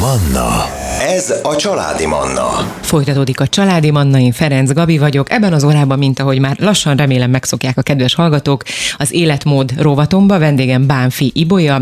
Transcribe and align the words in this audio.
Manna. 0.00 0.64
Ez 1.00 1.34
a 1.42 1.56
Családi 1.56 2.06
Manna. 2.06 2.48
Folytatódik 2.80 3.40
a 3.40 3.46
Családi 3.46 3.90
Manna, 3.90 4.18
én 4.18 4.32
Ferenc 4.32 4.72
Gabi 4.72 4.98
vagyok. 4.98 5.30
Ebben 5.30 5.52
az 5.52 5.64
órában, 5.64 5.98
mint 5.98 6.18
ahogy 6.18 6.40
már 6.40 6.56
lassan 6.58 6.96
remélem 6.96 7.30
megszokják 7.30 7.78
a 7.78 7.82
kedves 7.82 8.14
hallgatók, 8.14 8.62
az 8.96 9.12
életmód 9.12 9.72
rovatomba 9.80 10.38
vendégem 10.38 10.86
Bánfi 10.86 11.30
Ibolya, 11.34 11.80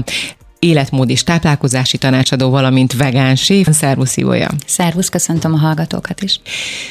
életmód 0.59 1.11
és 1.11 1.25
táplálkozási 1.25 1.99
tanácsadó, 1.99 2.51
valamint 2.51 2.97
vegán 2.97 3.37
séf. 3.37 3.69
Szervusz, 3.73 4.17
Ibolya! 4.17 4.49
Szervusz, 4.67 5.09
köszöntöm 5.09 5.55
a 5.55 5.57
hallgatókat 5.57 6.23
is. 6.23 6.41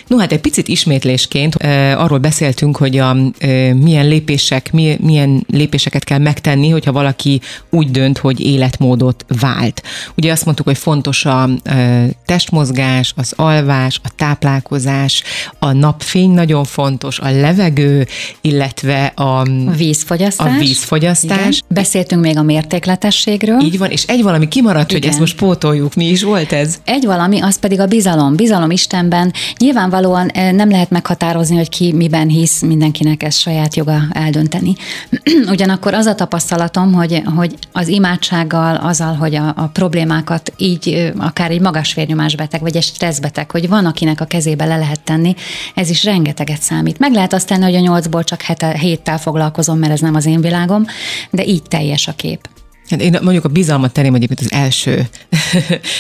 No, 0.08 0.18
hát 0.18 0.32
egy 0.32 0.42
picit 0.42 0.68
ismétlésként 0.68 1.56
uh, 1.56 2.02
arról 2.02 2.18
beszéltünk, 2.18 2.78
hogy 2.78 2.98
a, 2.98 3.14
uh, 3.14 3.72
milyen 3.74 4.08
lépések, 4.08 4.72
mi, 4.72 4.98
milyen 5.02 5.46
lépéseket 5.48 6.04
kell 6.04 6.18
megtenni, 6.18 6.70
hogyha 6.70 6.92
valaki 6.92 7.42
úgy 7.70 7.92
dönt, 7.92 8.18
hogy 8.18 8.40
életmódot 8.40 9.26
vált. 9.40 9.84
Ugye 10.16 10.32
azt 10.32 10.46
mondtuk, 10.46 10.66
hogy 10.66 10.78
fontos 10.78 11.26
a 11.26 11.50
uh, 11.66 12.06
testmozgás, 12.26 13.14
az 13.16 13.34
alvás, 13.36 14.00
a 14.04 14.10
táplálkozás, 14.16 15.24
a 15.60 15.72
napfény 15.72 16.30
nagyon 16.32 16.64
fontos, 16.64 17.20
a 17.20 17.30
levegő, 17.32 18.08
illetve 18.42 19.06
a, 19.06 19.40
a 19.40 19.46
vízfogyasztás. 19.78 20.56
A 20.56 20.60
vízfogyasztás. 20.60 21.40
Igen. 21.40 21.60
Beszéltünk 21.68 22.22
még 22.22 22.38
a 22.38 22.44
mértékletességről, 22.44 23.57
így 23.62 23.78
van, 23.78 23.90
és 23.90 24.04
egy 24.04 24.24
valami 24.24 24.48
kimaradt, 24.48 24.90
Igen. 24.90 25.02
hogy 25.02 25.10
ezt 25.10 25.20
most 25.20 25.38
pótoljuk. 25.38 25.96
Mi 25.96 26.10
is 26.10 26.24
volt 26.24 26.52
ez? 26.52 26.80
Egy 26.86 27.06
valami, 27.06 27.42
az 27.42 27.60
pedig 27.60 27.80
a 27.80 27.86
bizalom. 27.86 28.36
Bizalom 28.36 28.72
Istenben. 28.72 29.34
Nyilvánvalóan 29.58 30.28
eh, 30.28 30.52
nem 30.52 30.70
lehet 30.70 30.90
meghatározni, 30.90 31.56
hogy 31.56 31.70
ki 31.70 31.94
miben 31.94 32.28
hisz, 32.28 32.62
mindenkinek 32.62 33.24
ez 33.24 33.36
saját 33.36 33.76
joga 33.76 34.02
eldönteni. 34.12 34.76
Ugyanakkor 35.54 35.94
az 35.94 36.06
a 36.06 36.16
tapasztalatom, 36.16 36.94
hogy, 36.94 37.22
hogy 37.36 37.56
az 37.72 37.88
imádsággal, 37.88 38.76
azzal, 38.76 39.14
hogy 39.14 39.36
a, 39.36 39.48
a 39.48 39.70
problémákat 39.74 40.54
így, 40.58 41.12
akár 41.18 41.52
egy 41.52 41.62
magas 41.62 41.94
vérnyomásbeteg, 41.94 42.62
vagy 42.62 42.76
egy 42.76 42.84
stresszbeteg, 42.84 43.52
hogy 43.52 43.68
van, 43.68 43.86
akinek 43.86 44.22
a 44.22 44.26
kezébe 44.26 44.66
le 44.66 44.78
lehet 44.78 45.02
tenni, 45.02 45.36
ez 45.76 45.90
is 45.90 46.04
rengeteget 46.04 46.62
számít. 46.62 47.00
Meg 47.00 47.14
lehet 47.14 47.34
azt 47.34 47.48
tenni, 47.48 47.64
hogy 47.64 47.76
a 47.76 47.80
nyolcból 47.80 48.24
csak 48.24 48.42
hete, 48.42 48.78
héttel 48.78 49.18
foglalkozom, 49.18 49.78
mert 49.78 49.92
ez 49.92 50.00
nem 50.00 50.16
az 50.16 50.26
én 50.26 50.42
világom, 50.42 50.86
de 51.32 51.46
így 51.46 51.64
teljes 51.64 52.08
a 52.08 52.14
kép. 52.16 52.50
Hát 52.90 53.02
én 53.02 53.18
mondjuk 53.22 53.46
a 53.46 53.50
bizalmat 53.50 53.92
tenném 53.92 54.16
egyébként 54.16 54.40
az 54.40 54.52
első 54.52 55.08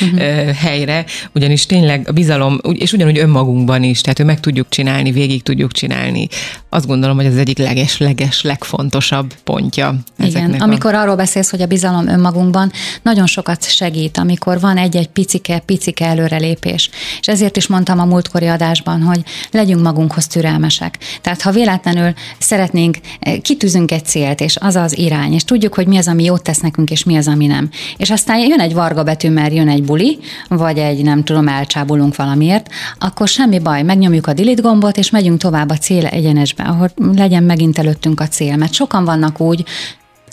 uh-huh. 0.01 0.49
helyre, 0.49 1.05
ugyanis 1.33 1.65
tényleg 1.65 2.07
a 2.09 2.11
bizalom, 2.11 2.59
és 2.73 2.93
ugyanúgy 2.93 3.17
önmagunkban 3.17 3.83
is, 3.83 4.01
tehát 4.01 4.17
hogy 4.17 4.25
meg 4.25 4.39
tudjuk 4.39 4.69
csinálni, 4.69 5.11
végig 5.11 5.43
tudjuk 5.43 5.71
csinálni. 5.71 6.27
Azt 6.69 6.87
gondolom, 6.87 7.15
hogy 7.15 7.25
az 7.25 7.37
egyik 7.37 7.57
leges-leges, 7.57 8.41
legfontosabb 8.41 9.33
pontja. 9.43 9.95
Igen, 10.19 10.53
amikor 10.53 10.93
a... 10.93 10.99
arról 10.99 11.15
beszélsz, 11.15 11.49
hogy 11.49 11.61
a 11.61 11.65
bizalom 11.65 12.07
önmagunkban 12.07 12.71
nagyon 13.01 13.25
sokat 13.25 13.69
segít, 13.69 14.17
amikor 14.17 14.59
van 14.59 14.77
egy-egy 14.77 15.07
picike, 15.07 15.59
picike 15.59 16.05
előrelépés. 16.05 16.89
És 17.19 17.27
ezért 17.27 17.57
is 17.57 17.67
mondtam 17.67 17.99
a 17.99 18.05
múltkori 18.05 18.47
adásban, 18.47 19.01
hogy 19.01 19.23
legyünk 19.51 19.81
magunkhoz 19.81 20.27
türelmesek. 20.27 20.97
Tehát 21.21 21.41
ha 21.41 21.51
véletlenül 21.51 22.13
szeretnénk, 22.39 22.97
eh, 23.19 23.37
kitűzünk 23.37 23.91
egy 23.91 24.05
célt, 24.05 24.41
és 24.41 24.55
az 24.59 24.75
az 24.75 24.97
irány, 24.97 25.33
és 25.33 25.43
tudjuk, 25.43 25.73
hogy 25.73 25.87
mi 25.87 25.97
az, 25.97 26.07
ami 26.07 26.23
jót 26.23 26.43
tesz 26.43 26.59
nekünk, 26.77 26.89
és 26.89 27.03
mi 27.03 27.17
az, 27.17 27.27
ami 27.27 27.45
nem. 27.45 27.69
És 27.97 28.09
aztán 28.09 28.39
jön 28.39 28.59
egy 28.59 28.73
varga 28.73 29.03
betű, 29.03 29.29
mert 29.29 29.53
jön 29.53 29.69
egy 29.69 29.83
buli, 29.83 30.19
vagy 30.47 30.77
egy 30.77 31.03
nem 31.03 31.23
tudom, 31.23 31.47
elcsábulunk 31.47 32.15
valamiért, 32.15 32.69
akkor 32.99 33.27
semmi 33.27 33.59
baj, 33.59 33.83
megnyomjuk 33.83 34.27
a 34.27 34.33
delete 34.33 34.61
gombot, 34.61 34.97
és 34.97 35.09
megyünk 35.09 35.39
tovább 35.39 35.69
a 35.69 35.77
cél 35.77 36.05
egyenesbe, 36.05 36.63
ahol 36.63 36.91
legyen 37.15 37.43
megint 37.43 37.77
előttünk 37.77 38.19
a 38.19 38.27
cél. 38.27 38.55
Mert 38.55 38.73
sokan 38.73 39.05
vannak 39.05 39.39
úgy, 39.39 39.65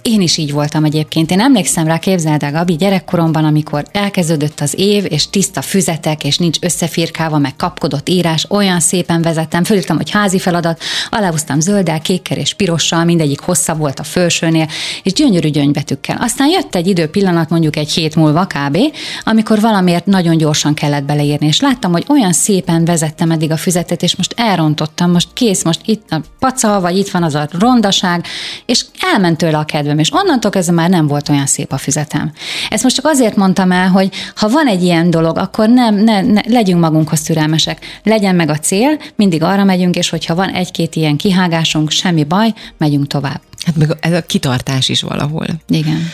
én 0.05 0.21
is 0.21 0.37
így 0.37 0.53
voltam 0.53 0.85
egyébként. 0.85 1.31
Én 1.31 1.41
emlékszem 1.41 1.87
rá, 1.87 1.99
képzeld 1.99 2.43
el, 2.43 2.53
Gabi, 2.53 2.77
gyerekkoromban, 2.77 3.45
amikor 3.45 3.85
elkezdődött 3.93 4.61
az 4.61 4.75
év, 4.79 5.05
és 5.09 5.31
tiszta 5.31 5.63
füzetek, 5.63 6.25
és 6.25 6.39
nincs 6.39 6.59
összefirkálva, 6.61 7.39
meg 7.39 7.57
kapkodott 7.57 8.09
írás, 8.09 8.47
olyan 8.51 8.81
szépen 8.81 9.23
vezettem, 9.23 9.65
fölírtam, 9.65 9.97
hogy 9.97 10.11
házi 10.11 10.39
feladat, 10.39 10.81
aláhúztam 11.11 11.61
zölddel, 11.61 12.01
kékkel 12.01 12.37
és 12.37 12.55
pirossal, 12.55 13.05
mindegyik 13.05 13.41
hosszabb 13.41 13.79
volt 13.79 13.99
a 13.99 14.03
felsőnél, 14.03 14.69
és 15.03 15.13
gyönyörű 15.13 15.49
gyöngybetűkkel. 15.49 16.17
Aztán 16.21 16.49
jött 16.49 16.75
egy 16.75 16.87
idő 16.87 17.07
pillanat, 17.07 17.49
mondjuk 17.49 17.77
egy 17.77 17.93
hét 17.93 18.15
múlva 18.15 18.47
kb., 18.47 18.79
amikor 19.25 19.61
valamiért 19.61 20.07
nagyon 20.07 20.37
gyorsan 20.37 20.75
kellett 20.75 21.05
beleírni, 21.05 21.47
és 21.47 21.61
láttam, 21.61 21.93
hogy 21.93 22.05
olyan 22.09 22.33
szépen 22.33 22.85
vezettem 22.85 23.31
eddig 23.31 23.51
a 23.51 23.57
füzetet, 23.57 24.03
és 24.03 24.17
most 24.17 24.35
elrontottam, 24.37 25.11
most 25.11 25.29
kész, 25.33 25.65
most 25.65 25.81
itt 25.85 26.11
a 26.11 26.21
paca, 26.39 26.81
vagy 26.81 26.99
itt 26.99 27.11
van 27.11 27.23
az 27.23 27.35
a 27.35 27.49
rondaság, 27.59 28.25
és 28.67 28.85
elment 29.13 29.39
tőle 29.39 29.59
a 29.59 29.65
kedve 29.65 29.94
kedvem, 29.95 29.99
és 29.99 30.25
onnantól 30.25 30.51
kezdve 30.51 30.75
már 30.75 30.91
nem 30.91 31.07
volt 31.07 31.29
olyan 31.29 31.47
szép 31.47 31.73
a 31.73 31.79
füzetem. 31.79 32.33
Ezt 32.71 32.83
most 32.83 32.95
csak 32.95 33.05
azért 33.05 33.37
mondtam 33.37 33.73
el, 33.73 33.89
hogy 33.89 34.11
ha 34.35 34.49
van 34.49 34.67
egy 34.67 34.83
ilyen 34.83 35.11
dolog, 35.11 35.39
akkor 35.39 35.69
nem, 35.69 35.95
ne, 35.95 36.21
ne, 36.21 36.41
legyünk 36.49 36.81
magunkhoz 36.81 37.23
türelmesek. 37.23 38.01
Legyen 38.03 38.35
meg 38.35 38.49
a 38.49 38.59
cél, 38.59 38.99
mindig 39.17 39.43
arra 39.43 39.65
megyünk, 39.65 39.97
és 39.97 40.09
hogyha 40.09 40.35
van 40.35 40.49
egy-két 40.49 40.95
ilyen 40.95 41.17
kihágásunk, 41.17 41.91
semmi 41.91 42.25
baj, 42.25 42.53
megyünk 42.79 43.07
tovább. 43.07 43.41
Hát 43.67 43.77
meg 43.77 43.97
ez 44.01 44.13
a 44.13 44.23
kitartás 44.23 44.89
is 44.89 45.03
valahol. 45.03 45.47
Igen. 45.69 46.11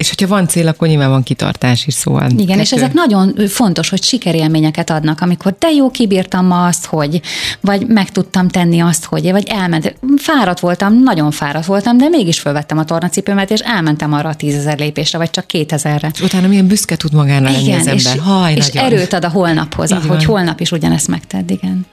És 0.00 0.08
hogyha 0.08 0.26
van 0.26 0.48
cél, 0.48 0.68
akkor 0.68 0.88
nyilván 0.88 1.10
van 1.10 1.22
kitartás 1.22 1.86
is, 1.86 1.94
szóval. 1.94 2.30
Igen, 2.30 2.46
kettő. 2.46 2.60
és 2.60 2.72
ezek 2.72 2.92
nagyon 2.92 3.34
fontos, 3.48 3.88
hogy 3.88 4.02
sikerélményeket 4.02 4.90
adnak, 4.90 5.20
amikor 5.20 5.54
te 5.58 5.70
jó 5.70 5.90
kibírtam 5.90 6.46
ma 6.46 6.66
azt, 6.66 6.86
hogy, 6.86 7.20
vagy 7.60 7.86
meg 7.86 8.10
tudtam 8.10 8.48
tenni 8.48 8.80
azt, 8.80 9.04
hogy, 9.04 9.30
vagy 9.30 9.48
elment. 9.48 9.94
Fáradt 10.16 10.60
voltam, 10.60 11.02
nagyon 11.02 11.30
fáradt 11.30 11.66
voltam, 11.66 11.98
de 11.98 12.08
mégis 12.08 12.40
fölvettem 12.40 12.78
a 12.78 12.84
tornacipőmet, 12.84 13.50
és 13.50 13.60
elmentem 13.60 14.12
arra 14.12 14.28
a 14.28 14.34
tízezer 14.34 14.78
lépésre, 14.78 15.18
vagy 15.18 15.30
csak 15.30 15.46
kétezerre. 15.46 16.10
Utána 16.22 16.46
milyen 16.46 16.66
büszke 16.66 16.96
tud 16.96 17.12
magára 17.12 17.44
lenni 17.44 17.72
az 17.72 17.86
ember. 17.86 17.94
És, 17.94 18.20
Haj, 18.20 18.54
és 18.54 18.70
nagyon. 18.70 18.92
erőt 18.92 19.12
ad 19.12 19.24
a 19.24 19.28
holnaphoz, 19.28 19.90
Így 19.90 20.06
hogy 20.06 20.24
holnap 20.24 20.60
is 20.60 20.72
ugyanezt 20.72 21.08
megtedd, 21.08 21.50
igen. 21.50 21.86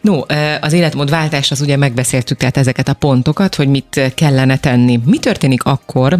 No, 0.00 0.20
az 0.60 0.72
életmódváltás, 0.72 1.50
az 1.50 1.60
ugye 1.60 1.76
megbeszéltük 1.76 2.38
tehát 2.38 2.56
ezeket 2.56 2.88
a 2.88 2.94
pontokat, 2.94 3.54
hogy 3.54 3.68
mit 3.68 4.12
kellene 4.14 4.56
tenni. 4.56 5.00
Mi 5.04 5.18
történik 5.18 5.62
akkor, 5.62 6.18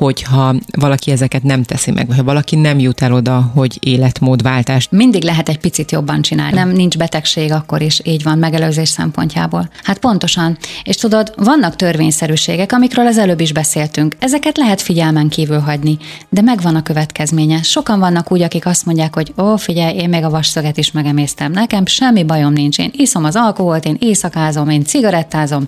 hogyha 0.00 0.54
valaki 0.78 1.10
ezeket 1.10 1.42
nem 1.42 1.62
teszi 1.62 1.90
meg, 1.90 2.06
vagy 2.06 2.16
ha 2.16 2.22
valaki 2.22 2.56
nem 2.56 2.78
jut 2.78 3.02
el 3.02 3.12
oda, 3.12 3.50
hogy 3.54 3.78
életmódváltást. 3.80 4.90
Mindig 4.90 5.22
lehet 5.22 5.48
egy 5.48 5.58
picit 5.58 5.90
jobban 5.90 6.22
csinálni. 6.22 6.54
Nem 6.54 6.70
nincs 6.70 6.96
betegség 6.96 7.52
akkor 7.52 7.82
is, 7.82 8.00
így 8.04 8.22
van, 8.22 8.38
megelőzés 8.38 8.88
szempontjából. 8.88 9.70
Hát 9.82 9.98
pontosan. 9.98 10.58
És 10.84 10.96
tudod, 10.96 11.32
vannak 11.36 11.76
törvényszerűségek, 11.76 12.72
amikről 12.72 13.06
az 13.06 13.18
előbb 13.18 13.40
is 13.40 13.52
beszéltünk. 13.52 14.16
Ezeket 14.18 14.56
lehet 14.56 14.80
figyelmen 14.80 15.28
kívül 15.28 15.58
hagyni, 15.58 15.98
de 16.28 16.40
megvan 16.40 16.74
a 16.74 16.82
következménye. 16.82 17.62
Sokan 17.62 17.98
vannak 17.98 18.32
úgy, 18.32 18.42
akik 18.42 18.66
azt 18.66 18.84
mondják, 18.84 19.14
hogy 19.14 19.32
ó, 19.38 19.56
figyelj, 19.56 19.96
én 19.96 20.08
még 20.08 20.24
a 20.24 20.30
vasszöget 20.30 20.76
is 20.76 20.92
megemésztem. 20.92 21.52
Nekem 21.52 21.86
semmi 21.86 22.24
bajom 22.24 22.52
nincs. 22.52 22.78
Én 22.78 22.90
iszom 22.92 23.24
az 23.24 23.36
alkoholt, 23.36 23.84
én 23.84 23.96
éjszakázom, 23.98 24.68
én 24.68 24.84
cigarettázom. 24.84 25.66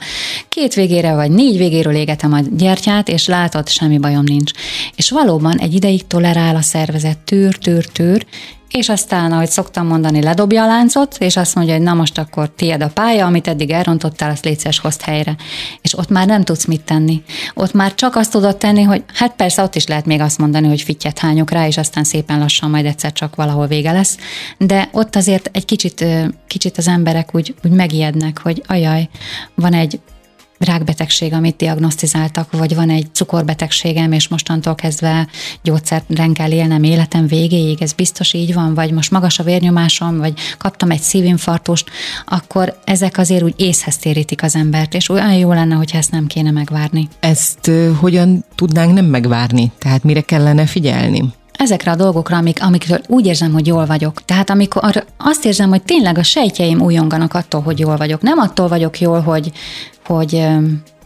Két 0.49 0.75
végére 0.75 1.15
vagy 1.15 1.31
négy 1.31 1.57
végéről 1.57 1.95
égetem 1.95 2.33
a 2.33 2.41
gyertyát, 2.57 3.09
és 3.09 3.27
látod, 3.27 3.69
semmi 3.69 3.99
bajom 3.99 4.22
nincs 4.25 4.51
és 4.97 5.11
valóban 5.11 5.59
egy 5.59 5.75
ideig 5.75 6.07
tolerál 6.07 6.57
a 6.57 6.63
szervezet, 6.63 7.19
tűr, 7.19 7.57
tűr, 7.57 7.87
tűr, 7.87 8.27
és 8.73 8.89
aztán, 8.89 9.33
ahogy 9.33 9.51
szoktam 9.51 9.87
mondani, 9.87 10.23
ledobja 10.23 10.63
a 10.63 10.67
láncot, 10.67 11.17
és 11.19 11.37
azt 11.37 11.55
mondja, 11.55 11.75
hogy 11.75 11.83
na 11.83 11.95
most 11.95 12.19
akkor 12.19 12.51
tiéd 12.51 12.83
a 12.83 12.89
pálya, 12.89 13.27
amit 13.27 13.49
eddig 13.49 13.71
elrontottál, 13.71 14.31
azt 14.31 14.45
létszes 14.45 14.79
hozt 14.79 15.01
helyre. 15.01 15.37
És 15.83 15.99
ott 15.99 16.09
már 16.09 16.27
nem 16.27 16.45
tudsz 16.45 16.65
mit 16.65 16.81
tenni. 16.81 17.23
Ott 17.55 17.73
már 17.73 17.95
csak 17.95 18.17
azt 18.17 18.31
tudod 18.31 18.57
tenni, 18.57 18.83
hogy 18.83 19.05
hát 19.15 19.35
persze 19.35 19.63
ott 19.63 19.75
is 19.75 19.87
lehet 19.87 20.07
még 20.07 20.21
azt 20.21 20.39
mondani, 20.39 20.69
hogy 20.69 20.83
fittyet 20.83 21.19
hányok 21.19 21.51
rá, 21.51 21.67
és 21.67 21.77
aztán 21.77 22.05
szépen 22.05 22.39
lassan 22.39 22.71
majd 22.71 22.87
egyszer 22.87 23.13
csak 23.13 23.35
valahol 23.35 23.67
vége 23.67 23.93
lesz. 23.93 24.17
De 24.59 24.89
ott 24.93 25.17
azért 25.17 25.51
egy 25.53 25.65
kicsit, 25.65 26.05
kicsit 26.47 26.79
az 26.79 26.89
emberek 26.89 27.35
úgy, 27.35 27.55
úgy 27.65 27.73
megijednek, 27.73 28.41
hogy 28.43 28.63
ajaj, 28.67 29.09
van 29.55 29.73
egy 29.73 30.01
rákbetegség, 30.65 31.33
amit 31.33 31.57
diagnosztizáltak, 31.57 32.53
vagy 32.53 32.75
van 32.75 32.91
egy 32.91 33.07
cukorbetegségem, 33.13 34.13
és 34.13 34.29
mostantól 34.29 34.75
kezdve 34.75 35.29
gyógyszeren 35.63 36.33
kell 36.33 36.51
élnem 36.51 36.83
életem 36.83 37.27
végéig, 37.27 37.83
ez 37.83 37.93
biztos 37.93 38.33
így 38.33 38.55
van, 38.55 38.75
vagy 38.75 38.93
most 38.93 39.11
magas 39.11 39.39
a 39.39 39.43
vérnyomásom, 39.43 40.19
vagy 40.19 40.33
kaptam 40.59 40.91
egy 40.91 41.01
szívinfarktust, 41.01 41.91
akkor 42.27 42.79
ezek 42.85 43.19
azért 43.19 43.43
úgy 43.43 43.55
észhez 43.57 43.97
térítik 43.97 44.43
az 44.43 44.55
embert, 44.55 44.95
és 44.95 45.09
olyan 45.09 45.35
jó 45.35 45.53
lenne, 45.53 45.75
hogyha 45.75 45.99
ezt 45.99 46.11
nem 46.11 46.27
kéne 46.27 46.51
megvárni. 46.51 47.09
Ezt 47.21 47.67
uh, 47.67 47.97
hogyan 47.97 48.45
tudnánk 48.55 48.93
nem 48.93 49.05
megvárni? 49.05 49.73
Tehát 49.79 50.05
mire 50.05 50.21
kellene 50.21 50.67
figyelni? 50.67 51.33
ezekre 51.63 51.91
a 51.91 51.97
dolgokra, 51.97 52.37
amik, 52.37 52.63
amikről 52.63 53.01
úgy 53.07 53.27
érzem, 53.27 53.53
hogy 53.53 53.67
jól 53.67 53.87
vagyok. 53.87 54.25
Tehát 54.25 54.51
amikor 54.51 55.05
azt 55.17 55.45
érzem, 55.45 55.69
hogy 55.69 55.83
tényleg 55.83 56.19
a 56.19 56.23
sejtjeim 56.23 56.81
újonganak 56.81 57.35
attól, 57.35 57.61
hogy 57.61 57.79
jól 57.79 57.97
vagyok. 57.97 58.23
Nem 58.23 58.39
attól 58.39 58.69
vagyok 58.69 59.01
jól, 59.01 59.21
hogy, 59.21 59.53
hogy 60.07 60.47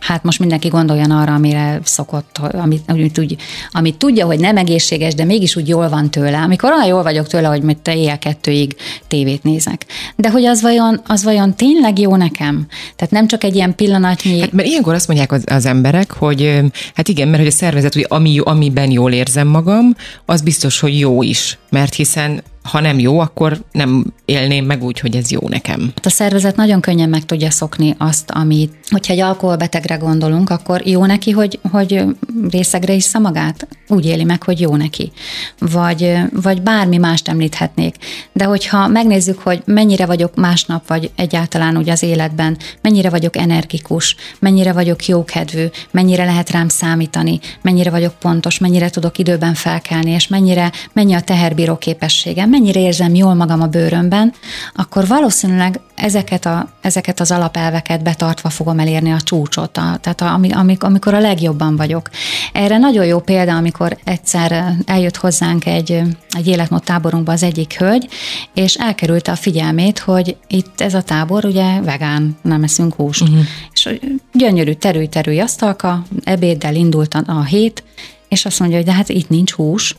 Hát 0.06 0.22
most 0.22 0.38
mindenki 0.38 0.68
gondoljon 0.68 1.10
arra, 1.10 1.34
amire 1.34 1.80
szokott, 1.84 2.38
amit, 2.38 2.82
amit, 2.86 3.18
úgy, 3.18 3.36
amit 3.70 3.96
tudja, 3.96 4.26
hogy 4.26 4.38
nem 4.38 4.56
egészséges, 4.56 5.14
de 5.14 5.24
mégis 5.24 5.56
úgy 5.56 5.68
jól 5.68 5.88
van 5.88 6.10
tőle. 6.10 6.38
Amikor 6.38 6.72
olyan 6.72 6.86
jól 6.86 7.02
vagyok 7.02 7.26
tőle, 7.26 7.48
hogy 7.48 7.62
mit 7.62 7.88
éjjel 7.88 8.18
kettőig 8.18 8.76
tévét 9.06 9.42
nézek. 9.42 9.86
De 10.16 10.30
hogy 10.30 10.44
az 10.44 10.62
vajon, 10.62 11.00
az 11.06 11.24
vajon 11.24 11.54
tényleg 11.54 11.98
jó 11.98 12.16
nekem? 12.16 12.66
Tehát 12.96 13.12
nem 13.12 13.26
csak 13.26 13.44
egy 13.44 13.54
ilyen 13.54 13.74
pillanatnyi... 13.74 14.40
Hát, 14.40 14.52
mert 14.52 14.68
ilyenkor 14.68 14.94
azt 14.94 15.06
mondják 15.06 15.32
az, 15.32 15.44
az 15.46 15.66
emberek, 15.66 16.12
hogy 16.12 16.60
hát 16.94 17.08
igen, 17.08 17.28
mert 17.28 17.38
hogy 17.38 17.52
a 17.52 17.56
szervezet, 17.56 17.94
hogy 17.94 18.06
ami, 18.08 18.40
amiben 18.44 18.90
jól 18.90 19.12
érzem 19.12 19.48
magam, 19.48 19.94
az 20.24 20.40
biztos, 20.40 20.80
hogy 20.80 20.98
jó 20.98 21.22
is. 21.22 21.58
Mert 21.70 21.94
hiszen 21.94 22.42
ha 22.66 22.80
nem 22.80 22.98
jó, 22.98 23.18
akkor 23.18 23.64
nem 23.72 24.04
élném 24.24 24.64
meg 24.64 24.82
úgy, 24.82 25.00
hogy 25.00 25.16
ez 25.16 25.30
jó 25.30 25.40
nekem. 25.48 25.92
A 26.02 26.08
szervezet 26.08 26.56
nagyon 26.56 26.80
könnyen 26.80 27.08
meg 27.08 27.24
tudja 27.24 27.50
szokni 27.50 27.94
azt, 27.98 28.30
amit, 28.30 28.74
hogyha 28.90 29.12
egy 29.12 29.20
alkoholbetegre 29.20 29.94
gondolunk, 29.94 30.50
akkor 30.50 30.86
jó 30.86 31.04
neki, 31.04 31.30
hogy, 31.30 31.58
hogy 31.70 32.04
részegre 32.50 32.92
is 32.92 33.04
magát? 33.18 33.68
Úgy 33.88 34.06
éli 34.06 34.24
meg, 34.24 34.42
hogy 34.42 34.60
jó 34.60 34.76
neki. 34.76 35.12
Vagy, 35.58 36.18
vagy 36.32 36.62
bármi 36.62 36.96
mást 36.96 37.28
említhetnék. 37.28 37.96
De 38.32 38.44
hogyha 38.44 38.88
megnézzük, 38.88 39.38
hogy 39.38 39.62
mennyire 39.64 40.06
vagyok 40.06 40.34
másnap, 40.34 40.88
vagy 40.88 41.10
egyáltalán 41.16 41.76
úgy 41.76 41.88
az 41.88 42.02
életben, 42.02 42.56
mennyire 42.80 43.10
vagyok 43.10 43.36
energikus, 43.36 44.16
mennyire 44.38 44.72
vagyok 44.72 45.06
jókedvű, 45.06 45.66
mennyire 45.90 46.24
lehet 46.24 46.50
rám 46.50 46.68
számítani, 46.68 47.40
mennyire 47.62 47.90
vagyok 47.90 48.14
pontos, 48.18 48.58
mennyire 48.58 48.90
tudok 48.90 49.18
időben 49.18 49.54
felkelni, 49.54 50.10
és 50.10 50.28
mennyire, 50.28 50.72
mennyi 50.92 51.14
a 51.14 51.20
teherbíró 51.20 51.76
képességem, 51.76 52.50
mennyire 52.50 52.80
érzem 52.80 53.14
jól 53.14 53.34
magam 53.34 53.60
a 53.60 53.66
bőrömben, 53.66 54.32
akkor 54.74 55.06
valószínűleg 55.06 55.80
ezeket, 55.96 56.46
a, 56.46 56.68
ezeket 56.80 57.20
az 57.20 57.30
alapelveket 57.30 58.02
betartva 58.02 58.48
fogom 58.48 58.78
elérni 58.78 59.12
a 59.12 59.20
csúcsot, 59.20 59.76
a, 59.76 59.98
tehát 60.00 60.20
a, 60.20 60.40
amik, 60.58 60.82
amikor 60.82 61.14
a 61.14 61.20
legjobban 61.20 61.76
vagyok. 61.76 62.10
Erre 62.52 62.78
nagyon 62.78 63.04
jó 63.04 63.18
példa, 63.18 63.56
amikor 63.56 63.75
egyszer 64.04 64.74
eljött 64.86 65.16
hozzánk 65.16 65.66
egy, 65.66 66.02
egy 66.30 66.46
életmód 66.46 66.82
táborunkba 66.82 67.32
az 67.32 67.42
egyik 67.42 67.78
hölgy, 67.78 68.08
és 68.54 68.74
elkerülte 68.74 69.32
a 69.32 69.36
figyelmét, 69.36 69.98
hogy 69.98 70.36
itt 70.48 70.80
ez 70.80 70.94
a 70.94 71.02
tábor 71.02 71.44
ugye 71.44 71.80
vegán, 71.80 72.36
nem 72.42 72.62
eszünk 72.62 72.94
húst. 72.94 73.22
Uh-huh. 73.22 73.44
És 73.72 73.88
gyönyörű 74.32 74.72
terű-terű 74.72 75.38
asztalka, 75.38 76.02
ebéddel 76.24 76.74
indult 76.74 77.14
a, 77.14 77.22
a 77.26 77.44
hét, 77.44 77.84
és 78.28 78.44
azt 78.44 78.58
mondja, 78.58 78.76
hogy 78.76 78.86
de 78.86 78.92
hát 78.92 79.08
itt 79.08 79.28
nincs 79.28 79.52
hús, 79.52 79.96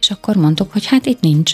és 0.00 0.10
akkor 0.10 0.36
mondtuk, 0.36 0.72
hogy 0.72 0.86
hát 0.86 1.06
itt 1.06 1.20
nincs. 1.20 1.52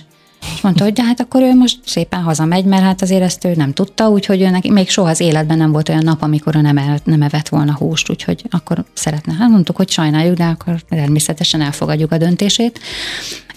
És 0.63 0.69
mondta, 0.69 0.87
hogy 0.87 0.97
de 0.97 1.05
hát 1.05 1.21
akkor 1.21 1.43
ő 1.43 1.55
most 1.55 1.79
szépen 1.87 2.23
hazamegy, 2.23 2.65
mert 2.65 2.83
hát 2.83 3.03
azért 3.03 3.23
ezt 3.23 3.45
ő 3.45 3.55
nem 3.55 3.73
tudta, 3.73 4.09
úgyhogy 4.09 4.43
ő 4.43 4.51
neki 4.51 4.71
még 4.71 4.91
soha 4.91 5.09
az 5.09 5.21
életben 5.21 5.59
nem 5.59 5.73
volt 5.73 5.89
olyan 5.89 6.05
nap, 6.05 6.23
amikor 6.23 6.57
ő 6.57 6.61
nem, 6.61 6.79
el, 6.79 6.99
nem 7.05 7.23
evett 7.23 7.49
volna 7.49 7.75
húst, 7.75 8.11
úgyhogy 8.11 8.43
akkor 8.51 8.85
szeretne. 8.93 9.33
Hát 9.33 9.49
mondtuk, 9.49 9.77
hogy 9.77 9.91
sajnáljuk, 9.91 10.37
de 10.37 10.45
akkor 10.45 10.81
természetesen 10.89 11.61
elfogadjuk 11.61 12.13
a 12.13 12.19
döntését 12.19 12.81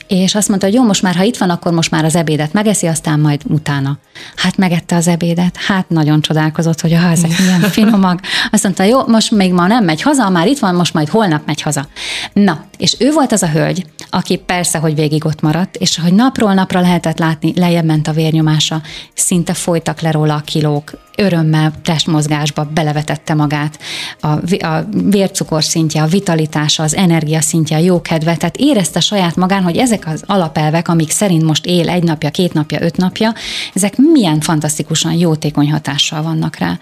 és 0.08 0.36
azt 0.36 0.48
mondta, 0.48 0.66
hogy 0.66 0.76
jó, 0.76 0.84
most 0.84 1.02
már, 1.02 1.16
ha 1.16 1.24
itt 1.24 1.38
van, 1.38 1.50
akkor 1.50 1.72
most 1.72 1.92
már 1.92 2.06
az 2.06 2.16
ebédet 2.16 2.54
megeszi, 2.54 2.88
aztán 2.88 3.20
majd 3.20 3.42
utána. 3.48 3.98
Hát 4.36 4.58
megette 4.58 4.96
az 4.96 5.08
ebédet, 5.08 5.58
hát 5.58 5.90
nagyon 5.90 6.22
csodálkozott, 6.22 6.82
hogy 6.82 6.94
ha 6.94 7.10
ezek 7.10 7.40
milyen 7.40 7.60
finomak. 7.76 8.22
Azt 8.52 8.64
mondta, 8.64 8.84
jó, 8.84 9.08
most 9.08 9.32
még 9.32 9.54
ma 9.54 9.68
nem 9.68 9.84
megy 9.84 10.02
haza, 10.02 10.30
már 10.30 10.48
itt 10.48 10.60
van, 10.60 10.76
most 10.76 10.94
majd 10.94 11.10
holnap 11.10 11.46
megy 11.46 11.62
haza. 11.62 11.88
Na, 12.34 12.66
és 12.78 12.96
ő 13.00 13.12
volt 13.12 13.32
az 13.32 13.44
a 13.44 13.50
hölgy, 13.50 13.86
aki 14.10 14.38
persze, 14.38 14.78
hogy 14.78 14.96
végig 14.96 15.26
ott 15.26 15.42
maradt, 15.42 15.76
és 15.76 16.00
hogy 16.00 16.14
napról 16.14 16.54
napra 16.54 16.80
lehetett 16.80 17.20
látni, 17.20 17.54
lejjebb 17.56 17.86
ment 17.86 18.08
a 18.08 18.12
vérnyomása, 18.12 18.82
szinte 19.14 19.54
folytak 19.54 20.02
le 20.02 20.12
róla 20.12 20.36
a 20.36 20.42
kilók, 20.46 21.05
örömmel 21.18 21.74
testmozgásba 21.84 22.70
belevetette 22.74 23.34
magát, 23.34 23.80
a, 24.20 24.28
a 24.66 24.86
vércukor 25.10 25.64
a 25.94 26.06
vitalitása, 26.06 26.84
az 26.84 26.96
energia 26.96 27.42
szintje, 27.42 27.78
a 27.78 27.80
jó 27.80 28.02
kedve, 28.02 28.36
tehát 28.36 28.58
érezte 28.58 29.00
saját 29.00 29.36
magán, 29.36 29.64
hogy 29.64 29.78
ezek 29.78 30.08
az 30.08 30.24
alapelvek, 30.26 30.88
amik 30.88 31.12
szerint 31.12 31.44
most 31.44 31.66
él 31.66 31.90
egy 31.90 32.04
napja, 32.04 32.30
két 32.30 32.54
napja, 32.54 32.82
öt 32.82 32.98
napja, 32.98 33.34
ezek 33.74 33.98
milyen 33.98 34.40
fantasztikusan 34.40 35.14
jótékony 35.14 35.72
hatással 35.72 36.22
vannak 36.22 36.58
rá. 36.58 36.78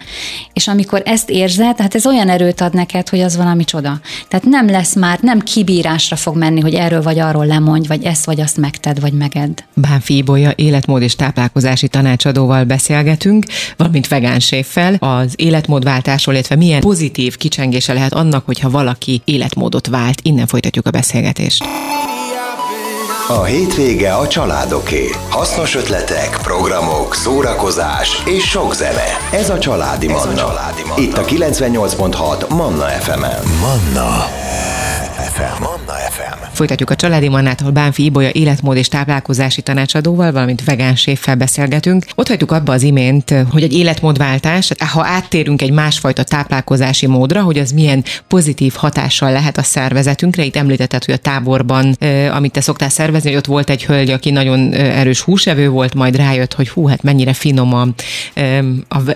És 0.52 0.68
amikor 0.68 1.02
ezt 1.04 1.30
érzed, 1.30 1.76
tehát 1.76 1.94
ez 1.94 2.06
olyan 2.06 2.28
erőt 2.28 2.60
ad 2.60 2.74
neked, 2.74 3.08
hogy 3.08 3.20
az 3.20 3.36
valami 3.36 3.64
csoda. 3.64 4.00
Tehát 4.28 4.46
nem 4.46 4.70
lesz 4.70 4.94
már, 4.94 5.18
nem 5.20 5.40
kibírásra 5.40 6.16
fog 6.16 6.36
menni, 6.36 6.60
hogy 6.60 6.74
erről 6.74 7.02
vagy 7.02 7.18
arról 7.18 7.46
lemondj, 7.46 7.86
vagy 7.86 8.04
ezt 8.04 8.24
vagy 8.24 8.40
azt 8.40 8.56
megted, 8.56 9.00
vagy 9.00 9.12
megedd. 9.12 9.58
Bánfi 9.74 10.16
Ibolya 10.16 10.52
életmód 10.56 11.02
és 11.02 11.16
táplálkozási 11.16 11.88
tanácsadóval 11.88 12.64
beszélgetünk, 12.64 13.44
valamint 13.76 14.06
vegánséffel 14.24 14.94
az 14.94 15.32
életmódváltásról, 15.36 16.34
illetve 16.34 16.56
milyen 16.56 16.80
pozitív 16.80 17.36
kicsengése 17.36 17.92
lehet 17.92 18.12
annak, 18.12 18.46
hogyha 18.46 18.70
valaki 18.70 19.22
életmódot 19.24 19.86
vált. 19.86 20.20
Innen 20.22 20.46
folytatjuk 20.46 20.86
a 20.86 20.90
beszélgetést. 20.90 21.64
A 23.28 23.42
hétvége 23.42 24.12
a 24.12 24.28
családoké. 24.28 25.10
Hasznos 25.30 25.74
ötletek, 25.74 26.38
programok, 26.42 27.14
szórakozás 27.14 28.22
és 28.26 28.44
sok 28.44 28.74
zene. 28.74 29.06
Ez 29.32 29.50
a 29.50 29.58
Családi 29.58 30.06
Manna. 30.06 30.20
Ez 30.20 30.26
a 30.26 30.34
Családi 30.34 30.82
Manna. 30.86 31.02
Itt 31.02 31.16
a 31.16 31.24
98.6 31.24 32.48
Manna 32.48 32.84
FM-en. 32.84 33.42
Manna 33.60 34.24
FM. 35.32 35.62
Manna 35.62 35.92
FM. 36.10 36.38
Folytatjuk 36.52 36.90
a 36.90 36.96
Családi 36.96 37.28
Mannát, 37.28 37.60
ahol 37.60 37.72
Bánfi 37.72 38.04
Ibolya 38.04 38.30
életmód 38.32 38.76
és 38.76 38.88
táplálkozási 38.88 39.62
tanácsadóval, 39.62 40.32
valamint 40.32 40.64
vegán 40.64 40.96
séffel 40.96 41.34
beszélgetünk. 41.34 42.04
Ott 42.14 42.28
hagytuk 42.28 42.52
abba 42.52 42.72
az 42.72 42.82
imént, 42.82 43.34
hogy 43.50 43.62
egy 43.62 43.72
életmódváltás, 43.72 44.70
ha 44.92 45.04
áttérünk 45.04 45.62
egy 45.62 45.70
másfajta 45.72 46.22
táplálkozási 46.22 47.06
módra, 47.06 47.42
hogy 47.42 47.58
az 47.58 47.70
milyen 47.70 48.04
pozitív 48.28 48.74
hatással 48.74 49.32
lehet 49.32 49.58
a 49.58 49.62
szervezetünkre. 49.62 50.44
Itt 50.44 50.56
említetted, 50.56 51.04
hogy 51.04 51.14
a 51.14 51.18
táborban, 51.18 51.96
amit 52.32 52.52
te 52.52 52.60
szoktál 52.60 52.88
szervezni, 52.88 53.28
hogy 53.28 53.38
ott 53.38 53.46
volt 53.46 53.70
egy 53.70 53.84
hölgy, 53.84 54.10
aki 54.10 54.30
nagyon 54.30 54.72
erős 54.72 55.20
húsevő 55.20 55.68
volt, 55.68 55.94
majd 55.94 56.16
rájött, 56.16 56.54
hogy 56.54 56.68
hú, 56.68 56.86
hát 56.86 57.02
mennyire 57.02 57.32
finom 57.32 57.74
a, 57.74 57.86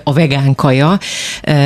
a 0.03 0.13
vegán 0.13 0.55
kaja, 0.55 0.99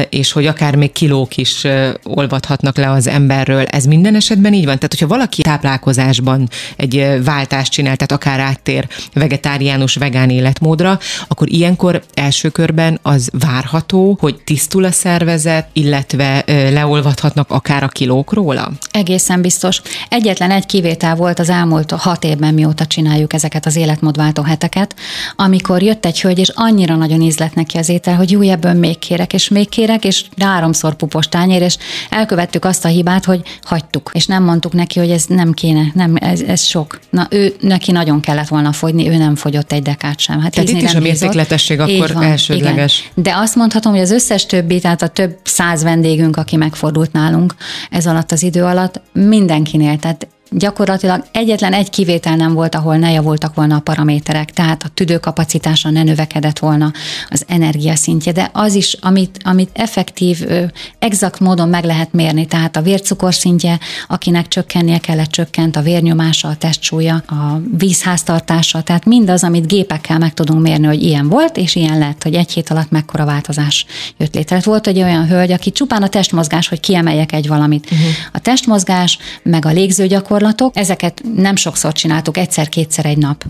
és 0.09 0.33
hogy 0.33 0.47
akár 0.47 0.77
még 0.77 0.93
kilók 0.93 1.37
is 1.37 1.67
olvadhatnak 2.05 2.77
le 2.77 2.91
az 2.91 3.07
emberről. 3.07 3.65
Ez 3.65 3.85
minden 3.85 4.15
esetben 4.15 4.31
így 4.37 4.65
van? 4.65 4.75
Tehát, 4.75 4.89
hogyha 4.89 5.07
valaki 5.07 5.43
táplálkozásban 5.43 6.49
egy 6.77 7.21
váltást 7.25 7.73
csinál, 7.73 7.97
tehát 7.97 8.13
akár 8.13 8.41
áttér 8.41 8.89
vegetáriánus, 9.13 9.95
vegán 9.95 10.31
életmódra, 10.31 10.99
akkor 11.29 11.53
ilyenkor 11.53 12.03
első 12.15 12.49
körben 12.49 12.99
az 13.03 13.31
várható, 13.33 14.17
hogy 14.21 14.41
tisztul 14.45 14.85
a 14.85 14.93
szervezet, 14.93 15.67
illetve 15.73 16.45
leolvadhatnak 16.47 17.51
akár 17.51 17.83
a 17.83 17.89
kilók 17.89 18.33
róla? 18.33 18.71
Egészen 18.91 19.41
biztos. 19.41 19.83
Egyetlen 20.09 20.51
egy 20.51 20.67
kivétel 20.67 21.15
volt 21.15 21.39
az 21.39 21.49
elmúlt 21.49 21.91
hat 21.91 22.25
évben, 22.25 22.55
mióta 22.55 22.87
csináljuk 22.87 23.33
ezeket 23.33 23.67
az 23.67 23.77
életmódváltó 23.77 24.43
heteket, 24.43 24.95
amikor 25.37 25.83
jött 25.83 26.07
egy 26.07 26.21
hölgy, 26.21 26.39
és 26.39 26.53
annyira 26.55 26.97
nagyon 26.97 27.21
ízlett 27.21 27.55
neki 27.55 27.79
az 27.79 27.89
étel, 27.89 28.17
hogy 28.17 28.31
jó, 28.31 28.41
ebből 28.41 28.73
még 28.73 28.99
kérek, 28.99 29.33
és 29.33 29.49
még 29.49 29.69
kérek, 29.69 30.05
és 30.05 30.25
háromszor 30.39 30.95
pupos 30.95 31.29
tányér, 31.29 31.63
és 31.63 31.77
elkövettük 32.11 32.65
azt 32.65 32.85
a 32.85 32.89
hibát, 32.89 33.25
hogy 33.25 33.43
hagytuk, 33.63 34.11
és 34.13 34.27
nem 34.27 34.43
mondtuk 34.43 34.73
neki, 34.73 34.99
hogy 34.99 35.11
ez 35.11 35.25
nem 35.25 35.53
kéne, 35.53 35.87
nem, 35.95 36.15
ez, 36.21 36.41
ez 36.41 36.63
sok. 36.63 37.01
Na, 37.11 37.27
ő, 37.31 37.55
neki 37.61 37.93
nagyon 37.93 38.21
kellett 38.21 38.49
volna 38.49 38.73
fogyni, 38.73 39.09
ő 39.09 39.17
nem 39.17 39.35
fogyott 39.35 39.73
egy 39.73 39.83
dekát 39.83 40.19
sem. 40.19 40.41
Hát 40.41 40.55
tehát 40.55 40.69
itt 40.69 40.83
is 40.83 40.95
a 40.95 41.01
mértékletesség 41.01 41.81
akkor 41.81 42.13
van, 42.13 42.23
elsődleges. 42.23 42.99
Igen. 42.99 43.25
De 43.25 43.37
azt 43.37 43.55
mondhatom, 43.55 43.93
hogy 43.93 44.01
az 44.01 44.11
összes 44.11 44.47
többi, 44.47 44.81
tehát 44.81 45.03
a 45.03 45.09
több 45.09 45.39
száz 45.43 45.83
vendégünk, 45.83 46.37
aki 46.37 46.57
megfordult 46.57 47.13
nálunk 47.13 47.55
ez 47.91 48.07
alatt 48.07 48.33
az 48.33 48.43
idő 48.43 48.65
alatt, 48.65 49.01
mindenkinél, 49.13 49.99
tehát 49.99 50.27
gyakorlatilag 50.53 51.25
egyetlen 51.33 51.73
egy 51.73 51.91
kivétel 51.91 52.37
nem 52.37 52.55
volt, 52.55 52.75
ahol 52.75 52.97
ne 52.97 53.11
javultak 53.11 53.55
volna 53.55 53.77
a 53.77 53.81
paraméterek, 53.81 54.51
tehát 54.51 54.83
a 54.83 54.89
tüdőkapacitása 54.89 55.91
ne 55.91 56.03
növekedett 56.03 56.59
volna, 56.59 56.93
az 57.29 57.45
energia 57.49 57.95
szintje, 57.95 58.33
de 58.33 58.51
az 58.53 58.75
is, 58.75 58.97
amit, 59.01 59.39
amit 59.45 59.71
effektív, 59.73 60.47
exakt 60.99 61.41
módon 61.41 61.69
meg 61.69 61.85
lehet 61.85 62.13
mérni, 62.13 62.47
tehát 62.47 62.77
a 62.77 62.83
vércukor 62.83 63.35
szintje, 63.35 63.79
akinek 64.09 64.49
csökkennie 64.49 64.99
kellett, 64.99 65.31
csökkent, 65.31 65.77
a 65.77 65.83
vérnyomása, 65.83 66.49
a 66.49 66.57
testsúlya, 66.57 67.15
a 67.15 67.61
vízháztartása, 67.77 68.83
tehát 68.83 69.05
mindaz, 69.05 69.45
amit 69.45 69.67
gépekkel 69.67 70.19
meg 70.19 70.35
tudunk 70.35 70.63
mérni, 70.63 70.87
hogy 70.87 71.03
ilyen 71.03 71.29
volt, 71.29 71.57
és 71.57 71.75
ilyen 71.75 71.99
lett, 71.99 72.23
hogy 72.23 72.35
egy 72.35 72.53
hét 72.53 72.71
alatt 72.71 72.91
mekkora 72.91 73.25
változás 73.25 73.87
jött 74.17 74.35
létre. 74.35 74.57
Hát 74.57 74.65
volt 74.65 74.87
egy 74.87 75.03
olyan 75.03 75.29
hölgy, 75.29 75.53
aki 75.53 75.73
csupán 75.73 76.03
a 76.03 76.09
testmozgás, 76.09 76.69
hogy 76.69 76.81
kiemeljek 76.81 77.33
egy 77.33 77.49
valamit. 77.49 77.85
Uh-huh. 77.85 78.09
A 78.33 78.39
testmozgás, 78.39 79.19
meg 79.43 79.65
a 79.65 79.69
légzőgyakorlat, 79.69 80.41
gyakorlatok, 80.43 80.77
ezeket 80.77 81.23
nem 81.37 81.57
sokszor 81.57 81.93
csináltuk, 81.93 82.37
egyszer-kétszer 82.37 83.07
egy 83.07 83.19
nap 83.19 83.45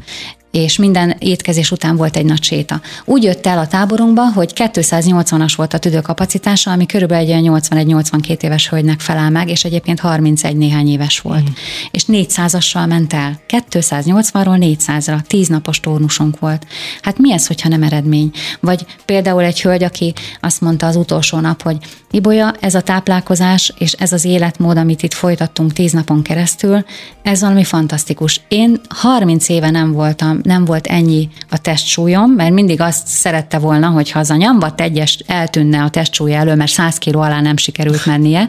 és 0.52 0.76
minden 0.76 1.16
étkezés 1.18 1.70
után 1.70 1.96
volt 1.96 2.16
egy 2.16 2.24
nagy 2.24 2.42
séta. 2.42 2.80
Úgy 3.04 3.22
jött 3.22 3.46
el 3.46 3.58
a 3.58 3.66
táborunkba, 3.66 4.22
hogy 4.22 4.52
280-as 4.54 5.52
volt 5.56 5.74
a 5.74 5.78
tüdőkapacitása, 5.78 6.70
ami 6.70 6.86
körülbelül 6.86 7.34
egy 7.34 7.46
81-82 7.48 8.42
éves 8.42 8.68
hölgynek 8.68 9.00
felel 9.00 9.30
meg, 9.30 9.48
és 9.48 9.64
egyébként 9.64 10.00
31 10.00 10.56
néhány 10.56 10.88
éves 10.88 11.20
volt. 11.20 11.50
Mm. 11.50 11.52
És 11.90 12.04
400-assal 12.08 12.88
ment 12.88 13.12
el. 13.12 13.40
280-ról 13.70 14.76
400-ra, 14.86 15.20
10 15.26 15.48
napos 15.48 15.80
tórnusunk 15.80 16.38
volt. 16.38 16.66
Hát 17.02 17.18
mi 17.18 17.32
ez, 17.32 17.46
hogyha 17.46 17.68
nem 17.68 17.82
eredmény? 17.82 18.30
Vagy 18.60 18.86
például 19.04 19.42
egy 19.42 19.62
hölgy, 19.62 19.82
aki 19.82 20.12
azt 20.40 20.60
mondta 20.60 20.86
az 20.86 20.96
utolsó 20.96 21.38
nap, 21.38 21.62
hogy 21.62 21.76
Ibolya, 22.14 22.54
ez 22.60 22.74
a 22.74 22.80
táplálkozás 22.80 23.72
és 23.78 23.92
ez 23.92 24.12
az 24.12 24.24
életmód, 24.24 24.76
amit 24.76 25.02
itt 25.02 25.12
folytattunk 25.12 25.72
10 25.72 25.92
napon 25.92 26.22
keresztül, 26.22 26.84
ez 27.22 27.40
valami 27.40 27.64
fantasztikus. 27.64 28.40
Én 28.48 28.80
30 28.88 29.48
éve 29.48 29.70
nem 29.70 29.92
voltam, 29.92 30.40
nem 30.42 30.64
volt 30.64 30.86
ennyi 30.86 31.28
a 31.50 31.58
testsúlyom, 31.58 32.30
mert 32.30 32.52
mindig 32.52 32.80
azt 32.80 33.06
szerette 33.06 33.58
volna, 33.58 33.88
hogy 33.88 34.10
ha 34.10 34.18
az 34.18 34.30
a 34.30 34.36
nyambat 34.36 34.80
egyes 34.80 35.18
eltűnne 35.26 35.82
a 35.82 35.90
testsúlya 35.90 36.36
elő, 36.36 36.54
mert 36.54 36.70
100 36.70 36.98
kiló 36.98 37.20
alá 37.20 37.40
nem 37.40 37.56
sikerült 37.56 38.06
mennie, 38.06 38.48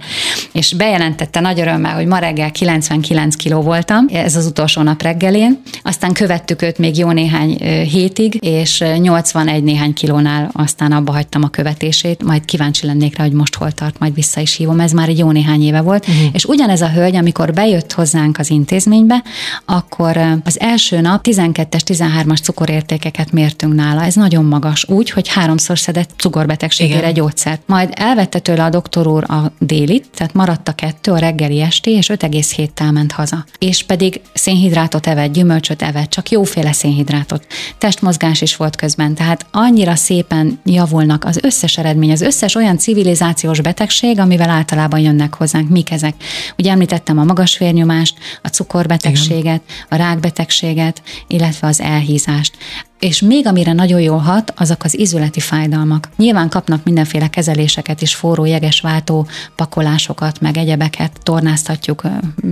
és 0.52 0.74
bejelentette 0.74 1.40
nagy 1.40 1.60
örömmel, 1.60 1.96
hogy 1.96 2.06
ma 2.06 2.18
reggel 2.18 2.52
99 2.52 3.36
kiló 3.36 3.62
voltam, 3.62 4.06
ez 4.12 4.36
az 4.36 4.46
utolsó 4.46 4.82
nap 4.82 5.02
reggelén, 5.02 5.62
aztán 5.84 6.14
követtük 6.14 6.62
őt 6.62 6.78
még 6.78 6.98
jó 6.98 7.12
néhány 7.12 7.58
hétig, 7.90 8.38
és 8.42 8.84
81 9.00 9.64
néhány 9.64 9.94
kilónál 9.94 10.50
aztán 10.54 10.92
abba 10.92 11.12
hagytam 11.12 11.44
a 11.44 11.48
követését, 11.48 12.24
majd 12.24 12.46
kíváncsi 12.46 12.86
lennék 12.86 13.18
rá, 13.18 13.24
hogy 13.24 13.34
most 13.34 13.56
hol 13.56 13.72
tart, 13.72 14.00
majd 14.00 14.14
vissza 14.14 14.42
is 14.42 14.56
hívom, 14.56 14.80
ez 14.80 14.92
már 14.92 15.10
egy 15.10 15.18
jó 15.18 15.32
néhány 15.32 15.62
éve 15.62 15.82
volt, 15.82 16.08
uh-huh. 16.08 16.30
és 16.34 16.46
ugyanez 16.46 16.82
a 16.82 16.90
hölgy, 16.90 17.16
amikor 17.16 17.54
bejött 17.54 17.92
hozzánk 17.92 18.38
az 18.38 18.50
intézménybe, 18.50 19.24
akkor 19.66 20.18
az 20.44 20.60
első 20.60 21.02
nap 21.02 21.26
12-es, 21.30 21.82
13-as 21.86 22.42
cukorértékeket 22.42 23.32
mértünk 23.32 23.74
nála. 23.74 24.04
Ez 24.04 24.16
nagyon 24.16 24.46
magas, 24.46 24.90
úgy, 24.90 25.10
hogy 25.10 25.28
háromszor 25.28 25.80
szedett 25.80 26.10
cukorbetegségére 26.18 27.00
Igen. 27.00 27.14
gyógyszert. 27.14 27.62
Majd 27.66 27.90
elvette 27.96 28.40
tőle 28.40 28.64
a 28.64 28.70
doktor 28.70 29.08
úr 29.08 29.24
a 29.32 29.52
délit, 29.60 30.10
tehát 30.16 30.34
maradt 30.34 30.68
a 30.68 30.72
kettő, 30.74 31.12
a 31.12 31.18
reggeli 31.18 31.62
esti, 31.62 31.92
és 31.92 32.08
5,7-tel 32.14 32.92
ment 32.92 33.12
haza. 33.12 33.46
És 33.58 33.84
pedig 33.84 34.22
szénhidrátot 34.34 35.08
evett, 35.08 35.32
gyümölcsöt 35.34 35.82
evett, 35.82 36.10
csak 36.10 36.30
jóféle 36.30 36.72
szénhidrátot. 36.72 37.46
Testmozgás 37.78 38.42
is 38.42 38.56
volt 38.56 38.76
közben, 38.76 39.16
tehát 39.16 39.46
annyira 39.52 39.96
szépen 39.96 40.60
javulnak 40.66 41.24
az 41.24 41.40
összes 41.42 41.78
eredmény, 41.78 42.12
az 42.12 42.22
összes 42.22 42.56
olyan 42.56 42.78
civilizációs 42.78 43.62
betegség, 43.62 44.20
amivel 44.20 44.50
általában 44.50 45.00
jönnek 45.00 45.34
hozzánk. 45.34 45.70
Mik 45.70 45.92
ezek? 45.92 46.14
Ugye 46.58 46.72
említettem 46.72 47.18
a 47.18 47.24
magas 47.24 47.58
vérnyomást, 47.58 48.18
a 48.42 48.48
cukorbetegséget, 48.48 49.44
Igen. 49.44 49.62
a 49.90 49.96
rákbetegséget, 49.96 51.02
illetve 51.28 51.68
az 51.74 51.82
elhízást 51.82 52.58
és 53.04 53.22
még 53.22 53.48
amire 53.48 53.74
nagyon 53.74 54.02
jól 54.02 54.18
hat, 54.18 54.54
azok 54.56 54.84
az 54.84 54.98
izületi 54.98 55.40
fájdalmak. 55.40 56.10
Nyilván 56.18 56.50
kapnak 56.50 56.84
mindenféle 56.84 57.28
kezeléseket 57.28 58.02
is, 58.02 58.16
forró 58.16 58.46
jegesváltó 58.46 59.28
pakolásokat, 59.56 60.42
meg 60.42 60.58
egyebeket, 60.58 61.12
tornáztatjuk, 61.24 62.02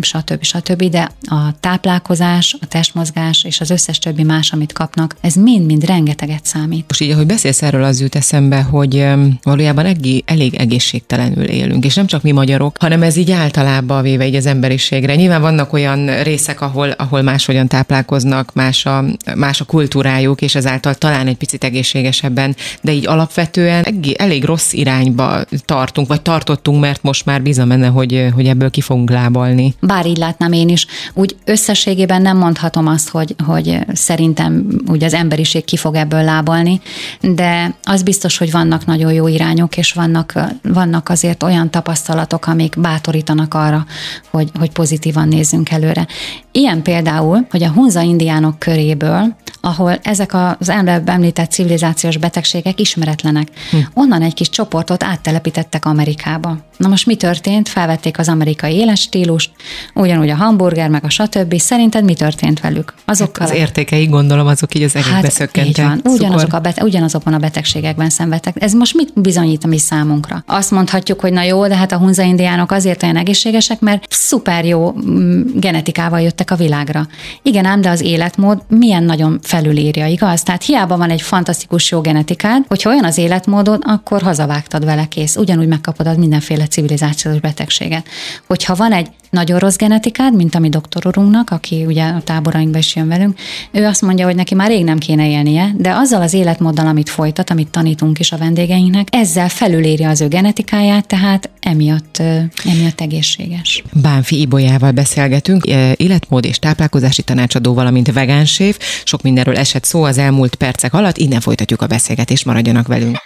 stb. 0.02 0.44
stb. 0.44 0.84
De 0.84 1.10
a 1.22 1.60
táplálkozás, 1.60 2.58
a 2.62 2.66
testmozgás 2.66 3.44
és 3.44 3.62
az 3.62 3.70
összes 3.70 4.00
többi 4.00 4.24
más, 4.24 4.52
amit 4.52 4.74
kapnak, 4.74 5.16
ez 5.22 5.36
mind-mind 5.36 5.86
rengeteget 5.86 6.46
számít. 6.46 6.86
Most 6.88 7.02
így, 7.02 7.12
ahogy 7.12 7.26
beszélsz 7.26 7.62
erről, 7.62 7.84
az 7.84 8.02
jut 8.02 8.16
eszembe, 8.16 8.62
hogy 8.62 9.06
valójában 9.44 9.86
elég, 9.86 10.24
elég 10.26 10.56
egészségtelenül 10.56 11.44
élünk, 11.44 11.86
és 11.86 11.96
nem 11.96 12.06
csak 12.06 12.22
mi 12.22 12.32
magyarok, 12.32 12.76
hanem 12.80 13.04
ez 13.04 13.16
így 13.16 13.32
általában 13.32 14.02
véve 14.02 14.28
így 14.28 14.36
az 14.36 14.46
emberiségre. 14.46 15.16
Nyilván 15.16 15.42
vannak 15.42 15.74
olyan 15.74 16.24
részek, 16.24 16.62
ahol, 16.62 16.90
ahol 16.90 17.22
máshogyan 17.22 17.68
táplálkoznak, 17.68 18.54
más 18.54 18.86
a, 18.86 19.06
más 19.36 19.62
a 19.62 19.66
kultúrájuk, 19.66 20.41
és 20.42 20.56
ezáltal 20.56 20.96
talán 20.96 21.28
egy 21.28 21.36
picit 21.36 21.64
egészségesebben, 21.64 22.56
de 22.82 22.92
így 22.92 23.08
alapvetően 23.08 23.86
elég 24.18 24.44
rossz 24.44 24.74
irányba 24.74 25.44
tartunk, 25.66 26.08
vagy 26.08 26.22
tartottunk, 26.22 26.80
mert 26.80 27.04
most 27.04 27.26
már 27.26 27.42
bízom 27.42 27.68
benne, 27.68 27.88
hogy, 27.88 28.28
hogy 28.34 28.46
ebből 28.46 28.70
ki 28.70 28.82
fogunk 28.82 29.10
lábalni. 29.10 29.74
Bár 29.80 30.06
így 30.06 30.18
látnám 30.18 30.52
én 30.52 30.70
is. 30.70 30.86
Úgy 31.14 31.36
összességében 31.46 32.22
nem 32.22 32.38
mondhatom 32.38 32.88
azt, 32.88 33.10
hogy, 33.10 33.36
hogy 33.46 33.80
szerintem 33.94 34.66
úgy 34.88 35.04
az 35.04 35.14
emberiség 35.14 35.66
ki 35.66 35.78
fog 35.78 35.96
ebből 35.96 36.24
lábalni, 36.24 36.82
de 37.22 37.76
az 37.84 38.04
biztos, 38.04 38.38
hogy 38.38 38.52
vannak 38.52 38.86
nagyon 38.86 39.14
jó 39.14 39.28
irányok, 39.28 39.78
és 39.78 39.94
vannak, 39.94 40.34
vannak 40.62 41.10
azért 41.10 41.44
olyan 41.44 41.70
tapasztalatok, 41.70 42.48
amik 42.48 42.80
bátorítanak 42.80 43.54
arra, 43.54 43.86
hogy, 44.30 44.50
hogy 44.60 44.72
pozitívan 44.72 45.28
nézzünk 45.28 45.70
előre. 45.70 46.08
Ilyen 46.52 46.82
például, 46.82 47.48
hogy 47.50 47.64
a 47.64 47.70
hunza 47.70 48.02
indiánok 48.02 48.60
köréből 48.60 49.36
ahol 49.62 50.00
ezek 50.04 50.34
az 50.60 50.70
előbb 50.70 51.10
említett 51.10 51.52
civilizációs 51.52 52.18
betegségek 52.18 52.80
ismeretlenek. 52.80 53.48
Hm. 53.72 53.78
Onnan 53.94 54.22
egy 54.22 54.34
kis 54.34 54.50
csoportot 54.50 55.04
áttelepítettek 55.04 55.86
Amerikába. 55.86 56.58
Na 56.78 56.88
most 56.88 57.06
mi 57.06 57.16
történt? 57.16 57.70
Felvették 57.70 58.20
az 58.20 58.28
amerikai 58.28 58.76
éles 58.76 59.00
stílust, 59.00 59.52
ugyanúgy 59.94 60.30
a 60.30 60.36
hamburger, 60.36 60.90
meg 60.90 61.04
a 61.04 61.10
stb. 61.10 61.60
Szerinted 61.60 62.04
mi 62.04 62.14
történt 62.14 62.60
velük? 62.60 62.94
Azokkal 63.06 63.48
hát 63.48 63.56
az 63.56 63.62
értékei 63.62 64.06
gondolom 64.06 64.48
azok 64.48 64.76
így 64.76 64.84
az 64.84 64.96
egészbe 64.96 65.14
hát, 65.14 65.32
szökkentek. 65.32 65.86
Van. 65.86 66.02
Ugyanazok 66.04 66.54
a 66.54 66.60
bete- 66.60 66.84
ugyanazokon 66.84 67.34
a 67.34 67.38
betegségekben 67.38 68.10
szenvedtek. 68.10 68.64
Ez 68.64 68.74
most 68.74 68.96
mit 68.96 69.22
bizonyít 69.22 69.64
a 69.64 69.68
mi 69.68 69.78
számunkra? 69.78 70.44
Azt 70.48 70.72
mondhatjuk, 70.72 71.20
hogy 71.20 71.34
na 71.34 71.44
jó, 71.44 71.68
de 71.68 71.76
hát 71.76 71.92
a 71.92 71.98
hunza 71.98 72.22
indiánok 72.22 72.72
azért 72.72 73.04
olyan 73.04 73.18
egészségesek, 73.18 73.80
mert 73.80 74.06
szuper 74.10 74.66
jó 74.66 74.94
mm, 75.06 75.42
genetikával 75.56 76.22
jöttek 76.22 76.52
a 76.52 76.56
világra. 76.56 77.08
Igen 77.42 77.66
ám, 77.66 77.82
de 77.82 77.90
az 77.90 78.02
életmód 78.02 78.62
milyen 78.68 79.04
nagyon 79.04 79.40
felülírja, 79.52 80.06
igaz? 80.06 80.44
Tehát 80.44 80.64
hiába 80.64 80.98
van 80.98 81.10
egy 81.10 81.22
fantasztikus 81.22 81.92
jó 81.92 82.02
genetikád, 82.02 82.66
hogyha 82.68 82.90
olyan 82.90 83.04
az 83.04 83.18
életmódod, 83.18 83.82
akkor 83.86 84.22
hazavágtad 84.22 84.86
vele 84.86 85.06
kész. 85.06 85.36
Ugyanúgy 85.36 85.68
megkapod 85.68 86.18
mindenféle 86.18 86.68
civilizációs 86.68 87.40
betegséget. 87.40 88.08
Hogyha 88.48 88.76
van 88.76 88.92
egy 88.92 89.08
nagyon 89.32 89.60
rossz 89.60 89.76
genetikád, 89.76 90.36
mint 90.36 90.56
a 90.56 90.60
mi 90.60 90.70
doktorunknak, 90.70 91.50
aki 91.50 91.86
ugye 91.86 92.04
a 92.04 92.22
táborainkba 92.22 92.78
is 92.78 92.96
jön 92.96 93.08
velünk, 93.08 93.40
ő 93.72 93.86
azt 93.86 94.02
mondja, 94.02 94.26
hogy 94.26 94.36
neki 94.36 94.56
már 94.56 94.70
rég 94.70 94.84
nem 94.84 94.98
kéne 94.98 95.30
élnie, 95.30 95.74
de 95.78 95.94
azzal 95.94 96.22
az 96.22 96.34
életmóddal, 96.34 96.88
amit 96.88 97.10
folytat, 97.10 97.50
amit 97.50 97.70
tanítunk 97.70 98.20
is 98.20 98.32
a 98.32 98.38
vendégeinknek, 98.38 99.08
ezzel 99.12 99.50
felülírja 99.50 100.10
az 100.10 100.22
ő 100.22 100.28
genetikáját, 100.28 101.08
tehát 101.08 101.50
emiatt, 101.60 102.18
emiatt 102.64 103.02
egészséges. 103.02 103.84
Bánfi 103.94 104.40
Ibolyával 104.40 104.92
beszélgetünk, 104.92 105.66
életmód 105.96 106.46
és 106.46 106.60
táplálkozási 106.60 107.22
tanácsadó, 107.22 107.74
valamint 107.74 108.12
vegánsév. 108.12 108.78
Sok 109.04 109.22
mindenről 109.22 109.58
esett 109.58 109.84
szó 109.84 110.04
az 110.04 110.18
elmúlt 110.18 110.56
percek 110.56 110.94
alatt, 110.94 111.18
innen 111.18 111.42
folytatjuk 111.42 111.82
a 111.82 111.88
beszélgetést, 111.88 112.46
maradjanak 112.46 112.88
velünk. 112.88 113.18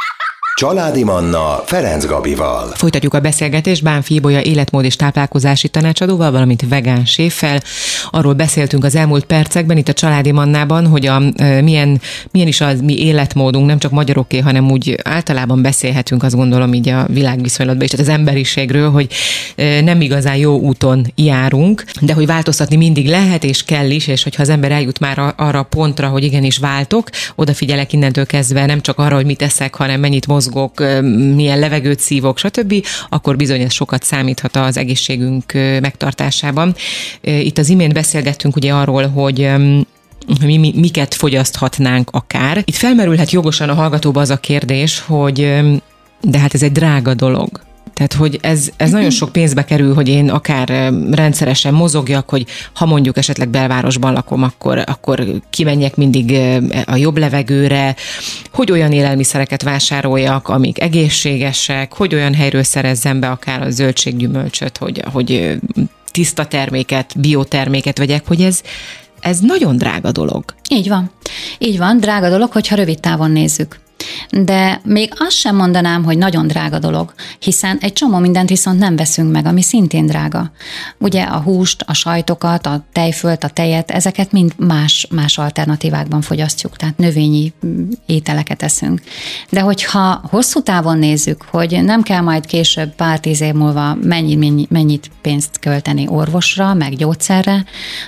Családi 0.57 1.03
Manna 1.03 1.63
Ferenc 1.65 2.05
Gabival. 2.05 2.71
Folytatjuk 2.75 3.13
a 3.13 3.19
beszélgetést 3.19 3.83
Bán 3.83 4.01
Fíbolya 4.01 4.41
életmód 4.41 4.83
és 4.83 4.95
táplálkozási 4.95 5.67
tanácsadóval, 5.67 6.31
valamint 6.31 6.67
vegán 6.69 7.05
séffel. 7.05 7.61
Arról 8.09 8.33
beszéltünk 8.33 8.83
az 8.83 8.95
elmúlt 8.95 9.25
percekben 9.25 9.77
itt 9.77 9.87
a 9.87 9.93
Családi 9.93 10.31
Mannában, 10.31 10.87
hogy 10.87 11.05
a, 11.05 11.21
milyen, 11.61 12.01
milyen 12.31 12.47
is 12.47 12.61
az 12.61 12.81
mi 12.81 12.97
életmódunk, 12.97 13.67
nem 13.67 13.79
csak 13.79 13.91
magyaroké, 13.91 14.39
hanem 14.39 14.71
úgy 14.71 14.99
általában 15.03 15.61
beszélhetünk, 15.61 16.23
azt 16.23 16.35
gondolom 16.35 16.73
így 16.73 16.89
a 16.89 17.05
világviszonylatban 17.09 17.87
és 17.91 17.99
az 17.99 18.09
emberiségről, 18.09 18.91
hogy 18.91 19.07
nem 19.83 20.01
igazán 20.01 20.35
jó 20.35 20.59
úton 20.59 21.11
járunk, 21.15 21.83
de 22.01 22.13
hogy 22.13 22.25
változtatni 22.25 22.75
mindig 22.75 23.07
lehet 23.07 23.43
és 23.43 23.63
kell 23.63 23.89
is, 23.89 24.07
és 24.07 24.23
hogyha 24.23 24.41
az 24.41 24.49
ember 24.49 24.71
eljut 24.71 24.99
már 24.99 25.33
arra 25.35 25.63
pontra, 25.63 26.07
hogy 26.07 26.23
igenis 26.23 26.57
váltok, 26.57 27.09
odafigyelek 27.35 27.93
innentől 27.93 28.25
kezdve 28.25 28.65
nem 28.65 28.81
csak 28.81 28.99
arra, 28.99 29.15
hogy 29.15 29.25
mit 29.25 29.41
eszek, 29.41 29.75
hanem 29.75 29.99
mennyit 29.99 30.27
mozgok, 30.27 30.43
mozgok, 30.45 30.79
milyen 31.35 31.59
levegőt 31.59 31.99
szívok, 31.99 32.37
stb., 32.37 32.85
akkor 33.09 33.35
bizony 33.35 33.61
ez 33.61 33.73
sokat 33.73 34.03
számíthat 34.03 34.55
az 34.55 34.77
egészségünk 34.77 35.53
megtartásában. 35.81 36.75
Itt 37.21 37.57
az 37.57 37.69
imént 37.69 37.93
beszélgettünk 37.93 38.55
ugye 38.55 38.73
arról, 38.73 39.07
hogy 39.07 39.49
mi, 40.41 40.57
mi, 40.57 40.73
miket 40.75 41.13
fogyaszthatnánk 41.13 42.09
akár. 42.11 42.61
Itt 42.65 42.75
felmerülhet 42.75 43.31
jogosan 43.31 43.69
a 43.69 43.73
hallgatóba 43.73 44.21
az 44.21 44.29
a 44.29 44.37
kérdés, 44.37 44.99
hogy 44.99 45.61
de 46.21 46.39
hát 46.39 46.53
ez 46.53 46.63
egy 46.63 46.71
drága 46.71 47.13
dolog. 47.13 47.61
Tehát, 47.95 48.13
hogy 48.13 48.39
ez, 48.41 48.69
ez 48.77 48.91
nagyon 48.91 49.09
sok 49.09 49.31
pénzbe 49.31 49.65
kerül, 49.65 49.93
hogy 49.93 50.07
én 50.07 50.29
akár 50.29 50.93
rendszeresen 51.11 51.73
mozogjak, 51.73 52.29
hogy 52.29 52.45
ha 52.73 52.85
mondjuk 52.85 53.17
esetleg 53.17 53.49
belvárosban 53.49 54.13
lakom, 54.13 54.43
akkor, 54.43 54.83
akkor 54.85 55.25
kimenjek 55.49 55.95
mindig 55.95 56.37
a 56.85 56.95
jobb 56.95 57.17
levegőre, 57.17 57.95
hogy 58.51 58.71
olyan 58.71 58.91
élelmiszereket 58.91 59.63
vásároljak, 59.63 60.47
amik 60.47 60.81
egészségesek, 60.81 61.93
hogy 61.93 62.13
olyan 62.13 62.33
helyről 62.33 62.63
szerezzem 62.63 63.19
be 63.19 63.29
akár 63.29 63.61
a 63.61 63.69
zöldséggyümölcsöt, 63.69 64.77
hogy, 64.77 65.03
hogy 65.11 65.57
tiszta 66.11 66.45
terméket, 66.45 67.13
bioterméket 67.19 67.97
vegyek, 67.97 68.27
hogy 68.27 68.41
ez, 68.41 68.61
ez 69.19 69.39
nagyon 69.39 69.77
drága 69.77 70.11
dolog. 70.11 70.43
Így 70.69 70.89
van. 70.89 71.11
Így 71.57 71.77
van, 71.77 71.97
drága 71.97 72.29
dolog, 72.29 72.51
hogyha 72.51 72.75
rövid 72.75 72.99
távon 72.99 73.31
nézzük. 73.31 73.83
De 74.29 74.81
még 74.83 75.13
azt 75.17 75.35
sem 75.35 75.55
mondanám, 75.55 76.03
hogy 76.03 76.17
nagyon 76.17 76.47
drága 76.47 76.79
dolog, 76.79 77.13
hiszen 77.39 77.77
egy 77.81 77.93
csomó 77.93 78.17
mindent 78.17 78.49
viszont 78.49 78.79
nem 78.79 78.95
veszünk 78.95 79.31
meg, 79.31 79.45
ami 79.45 79.61
szintén 79.61 80.05
drága. 80.05 80.51
Ugye 80.97 81.23
a 81.23 81.37
húst, 81.37 81.83
a 81.87 81.93
sajtokat, 81.93 82.65
a 82.65 82.85
tejfölt, 82.91 83.43
a 83.43 83.49
tejet, 83.49 83.91
ezeket 83.91 84.31
mind 84.31 84.53
más, 84.57 85.07
más 85.11 85.37
alternatívákban 85.37 86.21
fogyasztjuk, 86.21 86.75
tehát 86.75 86.97
növényi 86.97 87.53
mm, 87.65 87.89
ételeket 88.05 88.63
eszünk. 88.63 89.01
De 89.49 89.61
hogyha 89.61 90.21
hosszú 90.29 90.61
távon 90.61 90.97
nézzük, 90.97 91.45
hogy 91.51 91.83
nem 91.83 92.01
kell 92.01 92.21
majd 92.21 92.45
később 92.45 92.95
pár 92.95 93.19
tíz 93.19 93.41
év 93.41 93.53
múlva 93.53 93.95
mennyi, 94.01 94.35
mennyi, 94.35 94.67
mennyit 94.69 95.11
pénzt 95.21 95.59
költeni 95.59 96.07
orvosra, 96.07 96.73
meg 96.73 96.95
gyógyszerre, 96.95 97.65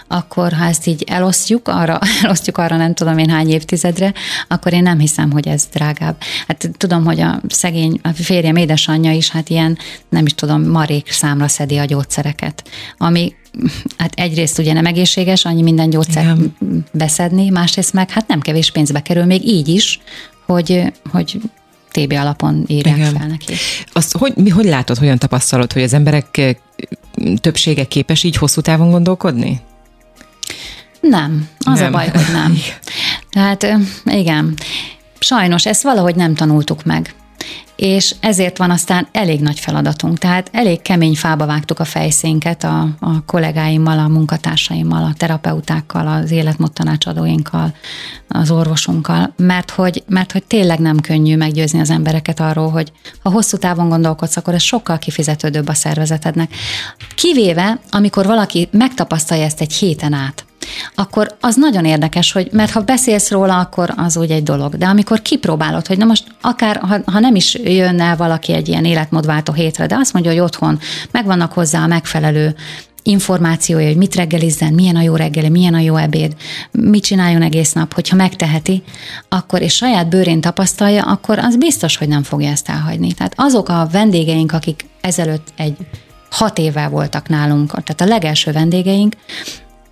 akkor 0.08 0.54
ha 0.54 0.66
ezt 0.66 0.88
így 0.88 1.04
elosztjuk 1.08 1.68
arra, 1.68 2.00
elosztjuk 2.24 2.58
arra 2.58 2.78
nem 2.78 2.94
tudom 2.94 3.18
én 3.18 3.30
hány 3.30 3.50
évtizedre, 3.50 4.14
akkor 4.48 4.74
én 4.74 4.82
nem 4.82 5.00
hiszem, 5.00 5.32
hogy 5.32 5.48
ez 5.48 5.64
drágább. 5.94 6.16
Hát 6.48 6.70
tudom, 6.78 7.06
hogy 7.06 7.20
a 7.20 7.42
szegény 7.48 8.00
a 8.04 8.10
férjem 8.14 8.56
édesanyja 8.56 9.12
is 9.12 9.30
hát 9.30 9.50
ilyen, 9.50 9.78
nem 10.10 10.26
is 10.26 10.36
tudom, 10.36 10.70
marék 10.70 11.12
számra 11.12 11.48
szedi 11.48 11.78
a 11.78 11.86
gyógyszereket, 11.86 12.64
ami 12.98 13.34
hát 13.98 14.14
egyrészt 14.14 14.60
ugye 14.60 14.74
nem 14.74 14.86
egészséges, 14.86 15.46
annyi 15.46 15.62
minden 15.62 15.90
gyógyszer 15.90 16.24
Igen. 16.24 16.56
beszedni, 16.92 17.50
másrészt 17.50 17.94
meg 17.94 18.10
hát 18.10 18.28
nem 18.28 18.40
kevés 18.40 18.72
pénzbe 18.72 19.02
kerül, 19.02 19.26
még 19.26 19.48
így 19.48 19.68
is, 19.68 20.00
hogy, 20.46 20.94
hogy 21.12 21.40
TB 21.92 22.12
alapon 22.12 22.64
írják 22.68 22.98
Igen. 22.98 23.14
fel 23.14 23.28
neki. 23.28 23.54
Azt 23.94 24.18
hogy, 24.18 24.36
mi, 24.36 24.50
hogy 24.50 24.66
látod, 24.66 24.98
hogyan 24.98 25.18
tapasztalod, 25.18 25.74
hogy 25.74 25.82
az 25.82 25.94
emberek 25.94 26.56
többsége 27.36 27.84
képes 27.84 28.24
így 28.24 28.36
hosszú 28.36 28.62
távon 28.62 28.90
gondolkodni? 28.90 29.62
Nem, 31.00 31.48
az 31.60 31.80
nem. 31.80 31.88
a 31.88 31.98
baj, 31.98 32.08
hogy 32.08 32.34
nem. 32.34 32.58
Tehát 33.30 33.68
igen, 34.22 34.58
sajnos 35.20 35.66
ezt 35.66 35.84
valahogy 35.84 36.16
nem 36.16 36.36
tanultuk 36.36 36.84
meg 36.84 37.16
és 37.78 38.16
ezért 38.20 38.58
van 38.58 38.72
aztán 38.72 39.08
elég 39.12 39.40
nagy 39.40 39.60
feladatunk. 39.60 40.18
Tehát 40.18 40.50
elég 40.52 40.82
kemény 40.82 41.16
fába 41.16 41.46
vágtuk 41.46 41.80
a 41.80 41.86
fejszénket 41.86 42.64
a, 42.64 42.88
a 43.00 43.26
kollégáimmal, 43.26 44.00
a 44.00 44.08
munkatársaimmal, 44.08 45.04
a 45.04 45.14
terapeutákkal, 45.18 46.08
az 46.08 46.32
életmód 46.32 46.74
tanácsadóinkkal, 46.74 47.74
az 48.28 48.52
orvosunkkal, 48.52 49.34
mert 49.38 49.72
hogy, 49.72 50.04
mert 50.08 50.32
hogy 50.32 50.44
tényleg 50.44 50.80
nem 50.80 51.00
könnyű 51.00 51.36
meggyőzni 51.36 51.80
az 51.80 51.90
embereket 51.90 52.40
arról, 52.40 52.70
hogy 52.70 52.92
ha 53.24 53.30
hosszú 53.30 53.58
távon 53.58 53.90
gondolkodsz, 53.90 54.38
akkor 54.38 54.54
ez 54.54 54.62
sokkal 54.62 54.98
kifizetődőbb 54.98 55.68
a 55.68 55.74
szervezetednek. 55.74 56.52
Kivéve, 57.16 57.80
amikor 57.90 58.26
valaki 58.26 58.68
megtapasztalja 58.72 59.44
ezt 59.44 59.62
egy 59.62 59.74
héten 59.74 60.14
át, 60.14 60.46
akkor 60.96 61.38
az 61.42 61.56
nagyon 61.56 61.86
érdekes, 61.86 62.32
hogy 62.32 62.50
mert 62.52 62.72
ha 62.72 62.82
beszélsz 62.82 63.32
róla, 63.32 63.60
akkor 63.60 63.94
az 63.96 64.18
úgy 64.18 64.32
egy 64.32 64.44
dolog. 64.44 64.76
De 64.76 64.86
amikor 64.86 65.22
kipróbálod, 65.22 65.88
hogy 65.88 65.98
na 65.98 66.06
most 66.06 66.24
akár, 66.42 66.78
ha, 66.78 66.98
ha 67.06 67.20
nem 67.20 67.36
is 67.36 67.54
jön 67.64 68.02
el 68.02 68.16
valaki 68.16 68.54
egy 68.54 68.68
ilyen 68.68 68.86
életmódváltó 68.86 69.54
hétre, 69.54 69.86
de 69.86 69.96
azt 69.96 70.14
mondja, 70.14 70.32
hogy 70.32 70.40
otthon 70.40 70.80
megvannak 71.12 71.54
hozzá 71.54 71.84
a 71.84 71.88
megfelelő 71.88 72.56
információja, 73.08 73.88
hogy 73.88 73.98
mit 73.98 74.16
reggelizzen, 74.16 74.74
milyen 74.74 74.96
a 74.96 75.02
jó 75.02 75.16
reggeli, 75.16 75.50
milyen 75.50 75.74
a 75.74 75.80
jó 75.80 75.96
ebéd, 75.96 76.36
mit 76.72 77.04
csináljon 77.04 77.42
egész 77.42 77.74
nap, 77.74 77.94
hogyha 77.94 78.16
megteheti, 78.16 78.84
akkor 79.30 79.62
és 79.62 79.76
saját 79.76 80.10
bőrén 80.10 80.42
tapasztalja, 80.42 81.04
akkor 81.04 81.40
az 81.40 81.58
biztos, 81.58 81.98
hogy 81.98 82.08
nem 82.08 82.24
fogja 82.24 82.50
ezt 82.50 82.70
elhagyni. 82.70 83.14
Tehát 83.14 83.34
azok 83.36 83.70
a 83.70 83.88
vendégeink, 83.92 84.52
akik 84.52 84.86
ezelőtt 85.02 85.48
egy 85.56 85.76
hat 86.30 86.58
évvel 86.58 86.90
voltak 86.90 87.28
nálunk, 87.30 87.70
tehát 87.70 88.02
a 88.02 88.06
legelső 88.06 88.52
vendégeink, 88.52 89.16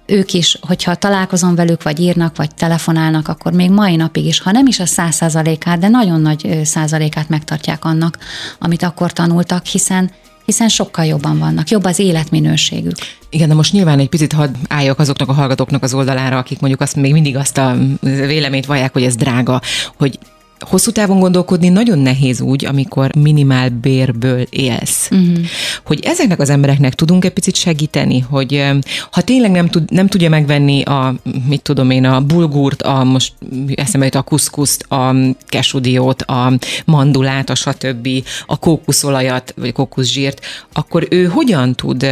ők 0.06 0.34
is, 0.34 0.58
hogyha 0.62 0.96
találkozom 0.96 1.56
velük, 1.56 1.84
vagy 1.84 2.00
írnak, 2.00 2.38
vagy 2.38 2.56
telefonálnak, 2.56 3.28
akkor 3.28 3.52
még 3.52 3.70
mai 3.70 3.96
napig 3.96 4.26
is, 4.26 4.40
ha 4.40 4.52
nem 4.52 4.68
is 4.68 4.80
a 4.80 4.86
száz 4.86 5.16
százalékát, 5.16 5.80
de 5.80 5.88
nagyon 5.88 6.22
nagy 6.22 6.60
százalékát 6.64 7.30
megtartják 7.30 7.86
annak, 7.86 8.18
amit 8.60 8.84
akkor 8.84 9.14
tanultak, 9.14 9.66
hiszen 9.66 10.12
hiszen 10.46 10.70
sokkal 10.70 11.06
jobban 11.06 11.40
vannak, 11.40 11.70
jobb 11.70 11.84
az 11.84 12.00
életminőségük. 12.00 12.96
Igen, 13.30 13.48
de 13.48 13.54
most 13.54 13.72
nyilván 13.72 14.00
egy 14.00 14.10
picit 14.10 14.34
hadd 14.34 14.54
álljak 14.68 15.00
azoknak 15.00 15.30
a 15.30 15.34
hallgatóknak 15.34 15.84
az 15.84 15.94
oldalára, 15.94 16.38
akik 16.38 16.60
mondjuk 16.60 16.82
azt 16.82 16.96
még 16.96 17.12
mindig 17.12 17.38
azt 17.38 17.58
a 17.58 17.78
véleményt 18.02 18.66
vallják, 18.66 18.94
hogy 18.94 19.04
ez 19.04 19.16
drága, 19.16 19.62
hogy 19.98 20.20
hosszú 20.68 20.92
távon 20.92 21.20
gondolkodni 21.20 21.70
nagyon 21.70 22.00
nehéz 22.00 22.42
úgy, 22.42 22.66
amikor 22.66 23.16
minimál 23.16 23.70
bérből 23.70 24.46
élsz. 24.50 25.10
Uh-huh. 25.12 25.46
Hogy 25.86 26.00
ezeknek 26.04 26.40
az 26.40 26.50
embereknek 26.50 26.94
tudunk 26.94 27.26
egy 27.26 27.34
picit 27.34 27.56
segíteni, 27.56 28.20
hogy 28.20 28.64
ha 29.12 29.22
tényleg 29.22 29.52
nem, 29.52 29.68
tud, 29.68 29.92
nem 29.92 30.08
tudja 30.08 30.30
megvenni 30.30 30.82
a, 30.82 31.16
mit 31.48 31.62
tudom 31.62 31.90
én, 31.90 32.06
a 32.06 32.22
bulgurt, 32.22 32.82
a 32.82 33.04
most 33.04 33.34
eszembe 33.76 34.06
jut 34.06 34.16
a 34.16 34.22
kuszkuszt, 34.22 34.84
a 34.92 35.16
kesudiót, 35.46 36.22
a 36.22 36.54
mandulát, 36.86 37.50
a 37.50 37.56
stb., 37.56 38.08
a 38.46 38.60
kókuszolajat, 38.60 39.54
vagy 39.58 39.72
kókuszsírt, 39.72 40.46
akkor 40.74 41.08
ő 41.10 41.26
hogyan 41.26 41.76
tud 41.76 42.04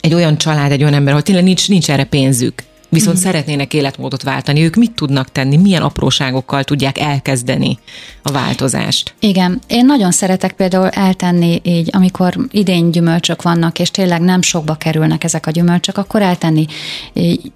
egy 0.00 0.14
olyan 0.14 0.38
család, 0.38 0.72
egy 0.72 0.82
olyan 0.82 0.94
ember, 0.94 1.14
hogy 1.14 1.22
tényleg 1.22 1.44
nincs, 1.44 1.68
nincs 1.68 1.90
erre 1.90 2.04
pénzük, 2.04 2.62
viszont 2.92 3.18
mm. 3.18 3.20
szeretnének 3.20 3.74
életmódot 3.74 4.22
váltani. 4.22 4.62
Ők 4.62 4.76
mit 4.76 4.92
tudnak 4.92 5.32
tenni, 5.32 5.56
milyen 5.56 5.82
apróságokkal 5.82 6.64
tudják 6.64 6.98
elkezdeni 6.98 7.78
a 8.22 8.32
változást? 8.32 9.14
Igen, 9.18 9.60
én 9.66 9.86
nagyon 9.86 10.10
szeretek 10.10 10.52
például 10.52 10.88
eltenni 10.88 11.60
így, 11.64 11.88
amikor 11.92 12.36
idén 12.50 12.90
gyümölcsök 12.90 13.42
vannak, 13.42 13.78
és 13.78 13.90
tényleg 13.90 14.20
nem 14.20 14.42
sokba 14.42 14.74
kerülnek 14.74 15.24
ezek 15.24 15.46
a 15.46 15.50
gyümölcsök, 15.50 15.98
akkor 15.98 16.22
eltenni 16.22 16.66
így, 17.12 17.50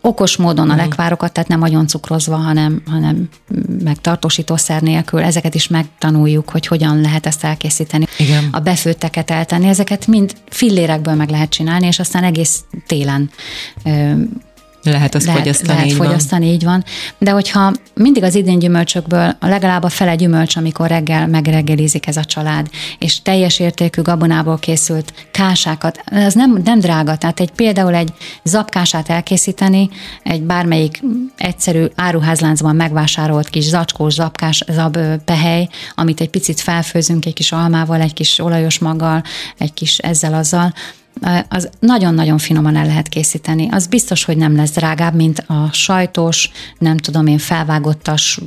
okos 0.00 0.36
módon 0.36 0.70
a 0.70 0.74
mhm. 0.74 0.82
lekvárokat, 0.82 1.32
tehát 1.32 1.48
nem 1.48 1.58
nagyon 1.58 1.86
cukrozva, 1.86 2.36
hanem, 2.36 2.82
hanem 2.86 3.28
meg 3.84 4.00
tartósítószer 4.00 4.82
nélkül. 4.82 5.20
Ezeket 5.20 5.54
is 5.54 5.68
megtanuljuk, 5.68 6.50
hogy 6.50 6.66
hogyan 6.66 7.00
lehet 7.00 7.26
ezt 7.26 7.44
elkészíteni. 7.44 8.06
Igen. 8.18 8.48
A 8.52 8.58
befőtteket 8.58 9.30
eltenni, 9.30 9.68
ezeket 9.68 10.06
mind 10.06 10.32
fillérekből 10.48 11.14
meg 11.14 11.30
lehet 11.30 11.50
csinálni, 11.50 11.86
és 11.86 11.98
aztán 11.98 12.24
egész 12.24 12.64
télen 12.86 13.30
lehet 14.90 15.14
azt 15.14 15.26
lehet, 15.26 15.40
fogyasztani. 15.40 15.72
Lehet 15.72 15.90
így 15.90 15.96
fogyasztani, 15.96 16.44
van. 16.44 16.54
így 16.54 16.64
van. 16.64 16.84
De 17.18 17.30
hogyha 17.30 17.72
mindig 17.94 18.22
az 18.22 18.34
idén 18.34 18.58
gyümölcsökből 18.58 19.36
legalább 19.40 19.82
a 19.82 19.88
fele 19.88 20.14
gyümölcs, 20.14 20.56
amikor 20.56 20.88
reggel 20.88 21.26
megreggelizik 21.26 22.06
ez 22.06 22.16
a 22.16 22.24
család, 22.24 22.68
és 22.98 23.22
teljes 23.22 23.58
értékű 23.58 24.02
gabonából 24.02 24.58
készült 24.58 25.12
kásákat, 25.30 26.02
ez 26.04 26.34
nem, 26.34 26.60
nem 26.64 26.78
drága, 26.78 27.16
tehát 27.16 27.40
egy 27.40 27.50
például 27.50 27.94
egy 27.94 28.12
zapkását 28.42 29.08
elkészíteni, 29.08 29.88
egy 30.22 30.42
bármelyik 30.42 31.02
egyszerű 31.36 31.84
áruházláncban 31.94 32.76
megvásárolt 32.76 33.48
kis 33.48 33.64
zacskós 33.64 34.14
zapkás 34.14 34.64
zab 34.70 34.98
pehely, 35.24 35.68
amit 35.94 36.20
egy 36.20 36.30
picit 36.30 36.60
felfőzünk 36.60 37.26
egy 37.26 37.34
kis 37.34 37.52
almával, 37.52 38.00
egy 38.00 38.14
kis 38.14 38.38
olajos 38.38 38.78
maggal, 38.78 39.22
egy 39.58 39.74
kis 39.74 39.98
ezzel-azzal, 39.98 40.72
az 41.48 41.68
nagyon-nagyon 41.80 42.38
finoman 42.38 42.76
el 42.76 42.86
lehet 42.86 43.08
készíteni. 43.08 43.68
Az 43.70 43.86
biztos, 43.86 44.24
hogy 44.24 44.36
nem 44.36 44.56
lesz 44.56 44.70
drágább, 44.70 45.14
mint 45.14 45.38
a 45.38 45.68
sajtos, 45.72 46.50
nem 46.78 46.96
tudom 46.96 47.26
én, 47.26 47.38
felvágottas 47.38 48.40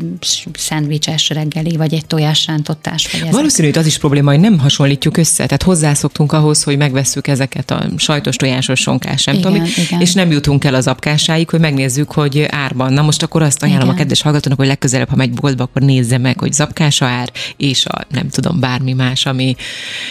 szendvicses 0.53 1.29
reggeli, 1.29 1.75
vagy 1.77 1.93
egy 1.93 2.05
tojásrántottás. 2.05 3.11
Vagy 3.11 3.31
Valószínű, 3.31 3.67
hogy 3.67 3.77
az 3.77 3.85
is 3.85 3.97
probléma, 3.97 4.31
hogy 4.31 4.39
nem 4.39 4.59
hasonlítjuk 4.59 5.17
össze. 5.17 5.45
Tehát 5.45 5.63
hozzászoktunk 5.63 6.31
ahhoz, 6.31 6.63
hogy 6.63 6.77
megvesszük 6.77 7.27
ezeket 7.27 7.71
a 7.71 7.85
sajtos, 7.97 8.35
tojásos, 8.35 8.79
sonkás, 8.79 9.23
nem 9.23 9.35
igen, 9.35 9.51
tudom, 9.51 9.67
igen. 9.75 10.01
és 10.01 10.13
nem 10.13 10.31
jutunk 10.31 10.63
el 10.63 10.75
az 10.75 10.87
apkásáig, 10.87 11.49
hogy 11.49 11.59
megnézzük, 11.59 12.11
hogy 12.11 12.45
árban. 12.49 12.93
Na 12.93 13.01
most 13.01 13.23
akkor 13.23 13.41
azt 13.41 13.63
ajánlom 13.63 13.83
igen. 13.83 13.95
a 13.95 13.97
kedves 13.97 14.21
hallgatónak, 14.21 14.57
hogy 14.57 14.67
legközelebb, 14.67 15.09
ha 15.09 15.15
megy 15.15 15.31
boltba, 15.31 15.63
akkor 15.63 15.81
nézze 15.81 16.17
meg, 16.17 16.39
hogy 16.39 16.53
zapkása 16.53 17.05
ár, 17.05 17.31
és 17.57 17.85
a 17.85 18.05
nem 18.09 18.29
tudom, 18.29 18.59
bármi 18.59 18.93
más, 18.93 19.25
ami... 19.25 19.55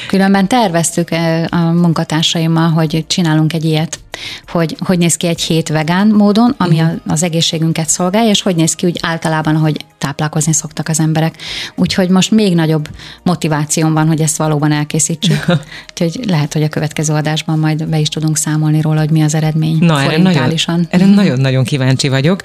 Különben 0.06 0.48
terveztük 0.48 1.08
a 1.48 1.56
munkatársaim 1.56 2.49
kollégáimmal, 2.50 2.70
hogy 2.70 3.04
csinálunk 3.06 3.52
egy 3.52 3.64
ilyet 3.64 3.98
hogy 4.46 4.76
hogy 4.78 4.98
néz 4.98 5.16
ki 5.16 5.26
egy 5.26 5.40
hét 5.40 5.68
vegán 5.68 6.08
módon, 6.08 6.54
ami 6.56 6.80
uh-huh. 6.80 7.00
az 7.06 7.22
egészségünket 7.22 7.88
szolgálja, 7.88 8.30
és 8.30 8.42
hogy 8.42 8.56
néz 8.56 8.74
ki 8.74 8.86
úgy 8.86 8.98
általában, 9.02 9.54
ahogy 9.54 9.84
táplálkozni 10.00 10.52
szoktak 10.52 10.88
az 10.88 11.00
emberek. 11.00 11.34
Úgyhogy 11.74 12.08
most 12.08 12.30
még 12.30 12.54
nagyobb 12.54 12.88
motivációm 13.22 13.92
van, 13.92 14.06
hogy 14.06 14.20
ezt 14.20 14.36
valóban 14.36 14.72
elkészítsük. 14.72 15.44
Úgyhogy 15.90 16.20
lehet, 16.26 16.52
hogy 16.52 16.62
a 16.62 16.68
következő 16.68 17.12
adásban 17.12 17.58
majd 17.58 17.86
be 17.86 17.98
is 17.98 18.08
tudunk 18.08 18.36
számolni 18.36 18.80
róla, 18.80 18.98
hogy 18.98 19.10
mi 19.10 19.22
az 19.22 19.34
eredmény. 19.34 19.76
Na, 19.80 20.02
erre 20.02 20.18
nagyon, 20.18 20.86
erre 20.90 21.04
mhm. 21.04 21.14
nagyon-nagyon 21.14 21.64
kíváncsi 21.64 22.08
vagyok. 22.08 22.40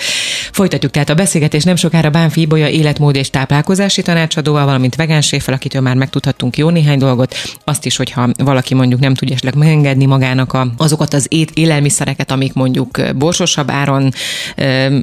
Folytatjuk 0.51 0.91
tehát 0.91 1.09
a 1.09 1.13
beszélgetés 1.15 1.63
nem 1.63 1.75
sokára 1.75 2.09
Bánfi 2.09 2.41
Ibolya 2.41 2.67
életmód 2.67 3.15
és 3.15 3.29
táplálkozási 3.29 4.01
tanácsadóval, 4.01 4.65
valamint 4.65 4.95
vegán 4.95 5.21
séffel, 5.21 5.53
akitől 5.53 5.81
már 5.81 5.95
megtudhattunk 5.95 6.57
jó 6.57 6.69
néhány 6.69 6.97
dolgot. 6.97 7.35
Azt 7.63 7.85
is, 7.85 7.95
hogyha 7.95 8.29
valaki 8.37 8.73
mondjuk 8.73 8.99
nem 8.99 9.13
tudja 9.13 9.33
esetleg 9.33 9.55
megengedni 9.55 10.05
magának 10.05 10.53
a, 10.53 10.67
azokat 10.77 11.13
az 11.13 11.25
ét, 11.29 11.51
élelmiszereket, 11.65 12.31
amik 12.31 12.53
mondjuk 12.53 13.01
borsosabb 13.15 13.71
áron 13.71 14.11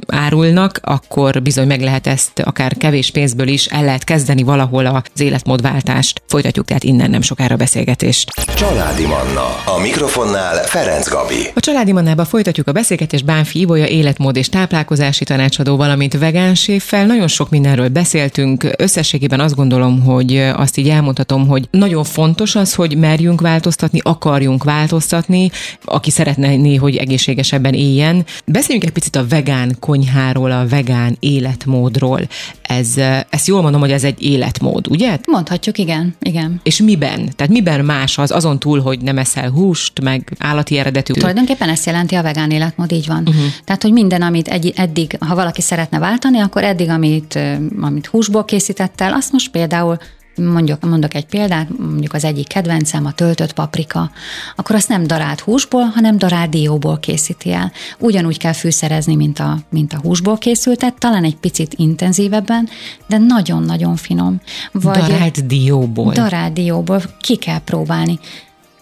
árulnak, 0.07 0.79
akkor 0.83 1.41
bizony 1.41 1.67
meg 1.67 1.81
lehet 1.81 2.07
ezt 2.07 2.39
akár 2.39 2.77
kevés 2.77 3.11
pénzből 3.11 3.47
is 3.47 3.65
el 3.65 3.83
lehet 3.83 4.03
kezdeni 4.03 4.43
valahol 4.43 4.85
az 4.85 5.21
életmódváltást. 5.21 6.21
Folytatjuk 6.27 6.65
tehát 6.65 6.83
innen 6.83 7.09
nem 7.09 7.21
sokára 7.21 7.55
beszélgetést. 7.55 8.31
Családi 8.55 9.05
Manna. 9.05 9.45
A 9.65 9.79
mikrofonnál 9.81 10.55
Ferenc 10.63 11.09
Gabi. 11.09 11.51
A 11.53 11.59
Családi 11.59 11.91
Mannában 11.91 12.25
folytatjuk 12.25 12.67
a 12.67 12.71
beszélgetést 12.71 13.25
Bánfi 13.25 13.59
Ibolya 13.59 13.87
életmód 13.87 14.35
és 14.35 14.49
táplálkozási 14.49 15.23
tanácsadó, 15.23 15.75
valamint 15.75 16.17
vegánséffel. 16.17 17.05
Nagyon 17.05 17.27
sok 17.27 17.49
mindenről 17.49 17.89
beszéltünk. 17.89 18.73
Összességében 18.77 19.39
azt 19.39 19.55
gondolom, 19.55 20.01
hogy 20.03 20.37
azt 20.55 20.77
így 20.77 20.89
elmondhatom, 20.89 21.47
hogy 21.47 21.67
nagyon 21.71 22.03
fontos 22.03 22.55
az, 22.55 22.73
hogy 22.73 22.97
merjünk 22.97 23.41
változtatni, 23.41 23.99
akarjunk 24.03 24.63
változtatni, 24.63 25.51
aki 25.85 26.09
szeretné, 26.43 26.75
hogy 26.75 26.95
egészségesebben 26.95 27.73
éljen. 27.73 28.25
Beszéljünk 28.45 28.87
egy 28.87 28.93
picit 28.93 29.15
a 29.15 29.27
vegán 29.27 29.75
konyháról, 29.79 30.51
a 30.51 30.67
vegán 30.67 31.17
életmódról. 31.19 32.21
Ez, 32.61 32.97
ezt 33.29 33.47
jól 33.47 33.61
mondom, 33.61 33.81
hogy 33.81 33.91
ez 33.91 34.03
egy 34.03 34.23
életmód, 34.23 34.87
ugye? 34.87 35.17
Mondhatjuk, 35.27 35.77
igen, 35.77 36.15
igen. 36.21 36.59
És 36.63 36.81
miben? 36.81 37.33
Tehát 37.35 37.51
miben 37.53 37.85
más 37.85 38.17
az, 38.17 38.31
azon 38.31 38.59
túl, 38.59 38.81
hogy 38.81 38.99
nem 39.01 39.17
eszel 39.17 39.49
húst, 39.49 40.01
meg 40.01 40.33
állati 40.39 40.77
eredetű? 40.77 41.13
Tulajdonképpen 41.13 41.69
ezt 41.69 41.85
jelenti 41.85 42.15
a 42.15 42.21
vegán 42.21 42.51
életmód, 42.51 42.91
így 42.91 43.07
van. 43.07 43.23
Uh-huh. 43.27 43.43
Tehát, 43.65 43.81
hogy 43.81 43.91
minden, 43.91 44.21
amit 44.21 44.47
egy, 44.47 44.73
eddig, 44.75 45.17
ha 45.19 45.35
valaki 45.35 45.61
szeretne 45.61 45.99
váltani, 45.99 46.39
akkor 46.39 46.63
eddig, 46.63 46.89
amit, 46.89 47.39
amit 47.81 48.05
húsból 48.05 48.45
készített 48.45 49.01
el, 49.01 49.13
azt 49.13 49.31
most 49.31 49.51
például 49.51 49.97
mondjuk, 50.35 50.85
mondok 50.85 51.13
egy 51.13 51.25
példát, 51.25 51.67
mondjuk 51.77 52.13
az 52.13 52.23
egyik 52.23 52.47
kedvencem, 52.47 53.05
a 53.05 53.11
töltött 53.11 53.53
paprika, 53.53 54.11
akkor 54.55 54.75
azt 54.75 54.89
nem 54.89 55.07
darált 55.07 55.39
húsból, 55.39 55.83
hanem 55.83 56.17
darált 56.17 56.49
dióból 56.49 56.99
készíti 56.99 57.51
el. 57.51 57.71
Ugyanúgy 57.99 58.37
kell 58.37 58.53
fűszerezni, 58.53 59.15
mint 59.15 59.39
a, 59.39 59.57
mint 59.69 59.93
a 59.93 59.99
húsból 60.01 60.37
készültet, 60.37 60.93
talán 60.97 61.23
egy 61.23 61.35
picit 61.35 61.73
intenzívebben, 61.73 62.69
de 63.07 63.17
nagyon-nagyon 63.17 63.95
finom. 63.95 64.41
Vagy 64.71 64.99
darált 64.99 65.45
dióból. 65.45 66.13
Darált 66.13 66.53
dióból, 66.53 67.01
ki 67.19 67.35
kell 67.35 67.59
próbálni 67.59 68.19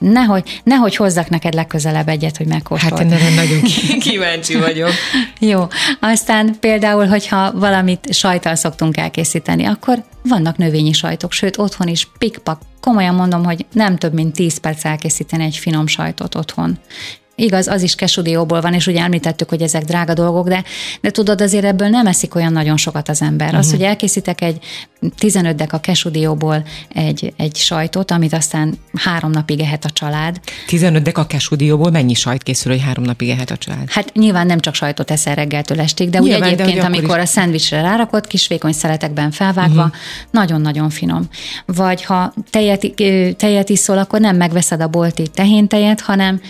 nehogy, 0.02 0.62
nehogy 0.64 0.96
hozzak 0.96 1.30
neked 1.30 1.54
legközelebb 1.54 2.08
egyet, 2.08 2.38
hogy 2.38 2.46
megkóstold. 2.46 3.12
Hát 3.12 3.22
én 3.22 3.34
nagyon 3.34 3.62
kíváncsi 4.10 4.58
vagyok. 4.58 4.92
Jó, 5.40 5.68
aztán 6.00 6.60
például, 6.60 7.06
hogyha 7.06 7.52
valamit 7.52 8.14
sajtal 8.14 8.56
szoktunk 8.56 8.98
elkészíteni, 8.98 9.66
akkor 9.66 10.04
vannak 10.24 10.58
növényi 10.58 10.92
sajtok, 10.92 11.32
sőt 11.32 11.58
otthon 11.58 11.88
is 11.88 12.08
pikpak. 12.18 12.62
Komolyan 12.80 13.16
mondom, 13.16 13.44
hogy 13.44 13.66
nem 13.74 13.98
több 13.98 14.14
mint 14.14 14.34
10 14.34 14.58
perc 14.58 14.86
elkészíteni 14.86 15.44
egy 15.44 15.58
finom 15.58 15.88
sajtot 15.88 16.36
otthon. 16.36 16.80
Igaz, 17.36 17.67
az 17.67 17.82
is 17.82 17.96
kesudióból 17.96 18.62
van, 18.62 18.74
és 18.74 18.88
ugye 18.88 19.02
említettük, 19.02 19.50
hogy 19.50 19.62
ezek 19.62 19.84
drága 19.84 20.13
dolgok, 20.13 20.48
de, 20.48 20.63
de 21.02 21.12
tudod, 21.12 21.41
azért 21.41 21.65
ebből 21.65 21.88
nem 21.88 22.08
eszik 22.08 22.36
olyan 22.36 22.52
nagyon 22.52 22.78
sokat 22.78 23.10
az 23.10 23.22
ember. 23.22 23.48
Uh-huh. 23.48 23.60
Az, 23.60 23.67
mhm. 23.67 23.76
hogy 23.76 23.86
elkészítek 23.86 24.41
egy 24.41 24.63
15 25.17 25.56
dek 25.56 25.74
a 25.74 25.80
kesudióból 25.80 26.63
egy, 26.94 27.34
egy 27.38 27.56
sajtot, 27.56 28.12
amit 28.12 28.34
aztán 28.34 28.78
három 28.94 29.32
napig 29.32 29.60
ehet 29.60 29.86
a 29.86 29.89
család. 29.89 30.39
15 30.67 31.04
dek 31.04 31.17
a 31.17 31.26
kesudióból 31.26 31.91
mennyi 31.91 32.13
sajt 32.13 32.44
készül, 32.44 32.72
hogy 32.72 32.82
három 32.82 33.04
napig 33.04 33.30
ehet 33.30 33.52
a 33.52 33.58
család? 33.58 33.89
Hát 33.89 34.13
nyilván 34.13 34.46
nem 34.46 34.60
csak 34.60 34.76
sajtot 34.76 35.12
eszel 35.12 35.36
reggeltől 35.36 35.80
estig, 35.80 36.10
de 36.10 36.20
nyilván, 36.20 36.41
úgy 36.41 36.54
egyébként, 36.54 36.80
de 36.80 36.86
amikor 36.86 37.17
is... 37.17 37.24
a 37.24 37.26
szendvicsre 37.26 37.82
rárakott, 37.82 38.28
kis 38.28 38.48
vékony 38.48 38.72
szeletekben 38.72 39.32
felvágva, 39.32 39.84
uh-huh. 39.84 39.96
nagyon-nagyon 40.32 40.89
finom. 40.89 41.28
Vagy 41.65 42.04
ha 42.04 42.34
tejet, 42.50 42.94
tejet 43.38 43.70
iszol, 43.70 43.98
akkor 43.98 44.20
nem 44.20 44.36
megveszed 44.36 44.82
a 44.82 44.88
bolti 44.88 45.28
tehéntejet, 45.28 46.02
hanem 46.02 46.41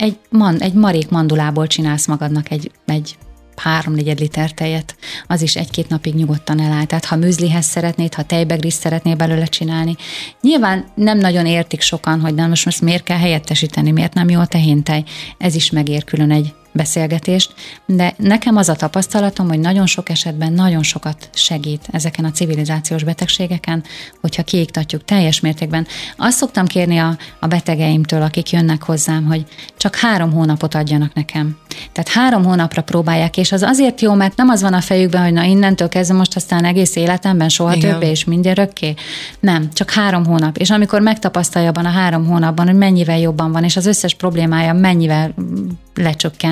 egy, 0.00 0.18
man, 0.30 0.60
egy 0.60 0.72
marék 0.72 1.08
mandulából 1.08 1.66
csinálsz 1.66 2.06
magadnak 2.06 2.50
egy, 2.50 2.70
egy 2.86 3.16
háromnegyed 3.56 4.18
liter 4.18 4.52
tejet, 4.52 4.96
az 5.26 5.42
is 5.42 5.56
egy-két 5.56 5.88
napig 5.88 6.14
nyugodtan 6.14 6.60
eláll. 6.60 6.84
Tehát 6.84 7.04
ha 7.04 7.16
műzlihez 7.16 7.64
szeretnéd, 7.64 8.14
ha 8.14 8.22
tejbegrisz 8.22 8.78
szeretnél 8.78 9.16
belőle 9.16 9.44
csinálni. 9.44 9.96
Nyilván 10.40 10.84
nem 10.94 11.18
nagyon 11.18 11.46
értik 11.46 11.80
sokan, 11.80 12.20
hogy 12.20 12.34
nem 12.34 12.48
most, 12.48 12.64
most 12.64 12.80
miért 12.80 13.02
kell 13.02 13.18
helyettesíteni, 13.18 13.90
miért 13.90 14.14
nem 14.14 14.28
jó 14.28 14.40
a 14.40 14.46
tehéntej. 14.46 15.04
Ez 15.38 15.54
is 15.54 15.70
megér 15.70 16.04
külön 16.04 16.30
egy 16.30 16.54
beszélgetést, 16.72 17.54
de 17.86 18.14
nekem 18.16 18.56
az 18.56 18.68
a 18.68 18.74
tapasztalatom, 18.74 19.48
hogy 19.48 19.58
nagyon 19.58 19.86
sok 19.86 20.08
esetben 20.08 20.52
nagyon 20.52 20.82
sokat 20.82 21.30
segít 21.34 21.88
ezeken 21.90 22.24
a 22.24 22.30
civilizációs 22.30 23.04
betegségeken, 23.04 23.84
hogyha 24.20 24.42
kiiktatjuk 24.42 25.04
teljes 25.04 25.40
mértékben. 25.40 25.86
Azt 26.16 26.36
szoktam 26.36 26.66
kérni 26.66 26.98
a, 26.98 27.16
a 27.40 27.46
betegeimtől, 27.46 28.22
akik 28.22 28.50
jönnek 28.50 28.82
hozzám, 28.82 29.24
hogy 29.24 29.44
csak 29.76 29.96
három 29.96 30.32
hónapot 30.32 30.74
adjanak 30.74 31.14
nekem. 31.14 31.58
Tehát 31.92 32.08
három 32.08 32.44
hónapra 32.44 32.82
próbálják, 32.82 33.36
és 33.36 33.52
az 33.52 33.62
azért 33.62 34.00
jó, 34.00 34.14
mert 34.14 34.36
nem 34.36 34.48
az 34.48 34.62
van 34.62 34.74
a 34.74 34.80
fejükben, 34.80 35.22
hogy 35.22 35.32
na 35.32 35.42
innentől 35.42 35.88
kezdve 35.88 36.16
most 36.16 36.36
aztán 36.36 36.64
egész 36.64 36.96
életemben 36.96 37.48
soha 37.48 37.74
Igen. 37.74 37.90
többé 37.90 38.10
és 38.10 38.24
mindörökké. 38.24 38.94
Nem, 39.40 39.72
csak 39.72 39.90
három 39.90 40.26
hónap. 40.26 40.56
És 40.56 40.70
amikor 40.70 41.00
megtapasztalja 41.00 41.68
abban 41.68 41.84
a 41.84 41.90
három 41.90 42.26
hónapban, 42.26 42.66
hogy 42.66 42.76
mennyivel 42.76 43.18
jobban 43.18 43.52
van, 43.52 43.64
és 43.64 43.76
az 43.76 43.86
összes 43.86 44.14
problémája 44.14 44.72
mennyivel 44.72 45.34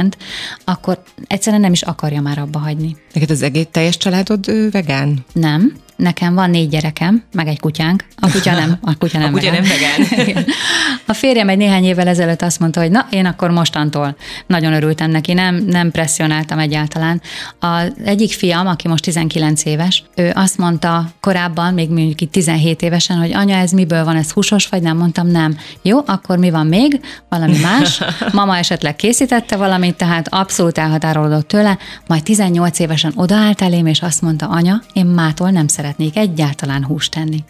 lecsökkent, 0.09 0.17
akkor 0.65 1.03
egyszerűen 1.27 1.63
nem 1.63 1.73
is 1.73 1.83
akarja 1.83 2.21
már 2.21 2.39
abba 2.39 2.59
hagyni. 2.59 2.97
Neked 3.13 3.31
az 3.31 3.43
egész 3.43 3.67
teljes 3.71 3.97
családod 3.97 4.71
vegán? 4.71 5.25
Nem. 5.33 5.77
Nekem 5.99 6.35
van 6.35 6.51
négy 6.51 6.69
gyerekem, 6.69 7.23
meg 7.33 7.47
egy 7.47 7.61
kutyánk. 7.61 8.05
A 8.17 8.31
kutya 8.31 8.53
nem, 8.53 8.79
a 8.83 8.97
kutya 8.97 9.19
nem 9.29 9.29
a 9.29 9.33
kutya 9.33 9.51
vegán. 9.51 9.63
nem 10.09 10.17
vegán. 10.17 10.45
a 11.07 11.13
férjem 11.13 11.49
egy 11.49 11.57
néhány 11.57 11.85
évvel 11.85 12.09
ezelőtt 12.09 12.43
azt 12.43 12.61
mondta, 12.61 12.81
hogy 12.81 12.91
na, 12.91 13.07
én 13.11 13.27
akkor 13.27 13.51
mostantól 13.51 14.17
nagyon 14.47 14.73
örültem 14.73 15.11
neki, 15.11 15.33
nem, 15.33 15.55
nem 15.67 15.91
presszionáltam 15.91 16.59
egyáltalán. 16.59 17.21
Az 17.59 17.93
egyik 18.05 18.33
fiam, 18.33 18.67
aki 18.67 18.89
most 18.89 19.03
19 19.03 19.65
éves, 19.65 20.05
ő 20.15 20.33
azt 20.35 20.59
mondta 20.59 21.11
korábban, 21.21 21.75
még 21.75 21.89
mondjuk 21.89 22.21
itt 22.21 22.33
17 22.33 22.83
évesen, 22.83 23.17
hogy 23.17 23.33
anya, 23.33 23.57
ez 23.57 23.71
miből 23.71 24.05
van, 24.05 24.17
ez 24.17 24.31
húsos 24.31 24.67
vagy 24.67 24.83
nem? 24.83 24.97
Mondtam, 24.97 25.27
nem. 25.27 25.57
Jó, 25.83 26.01
akkor 26.07 26.39
mi 26.39 26.51
van 26.51 26.67
még? 26.67 27.01
Valami 27.29 27.59
más? 27.59 28.03
Mama 28.33 28.57
esetleg 28.57 28.97
készítette 28.97 29.57
valamit, 29.57 29.97
tehát 29.97 30.29
abszolút 30.31 30.79
elhatárolódott 30.79 31.49
tőle, 31.49 31.79
majd 32.07 32.23
18 32.23 32.79
évesen 32.79 33.13
odaállt 33.15 33.63
elém, 33.63 33.87
és 33.87 34.03
azt 34.03 34.23
mondta, 34.23 34.49
anya, 34.49 34.83
én 34.93 35.07
mától 35.07 35.51
nem 35.51 35.67
szeretem 35.69 35.87
szeretnék 35.89 36.17
egyáltalán 36.17 36.85
húst 36.85 37.11
tenni. 37.11 37.45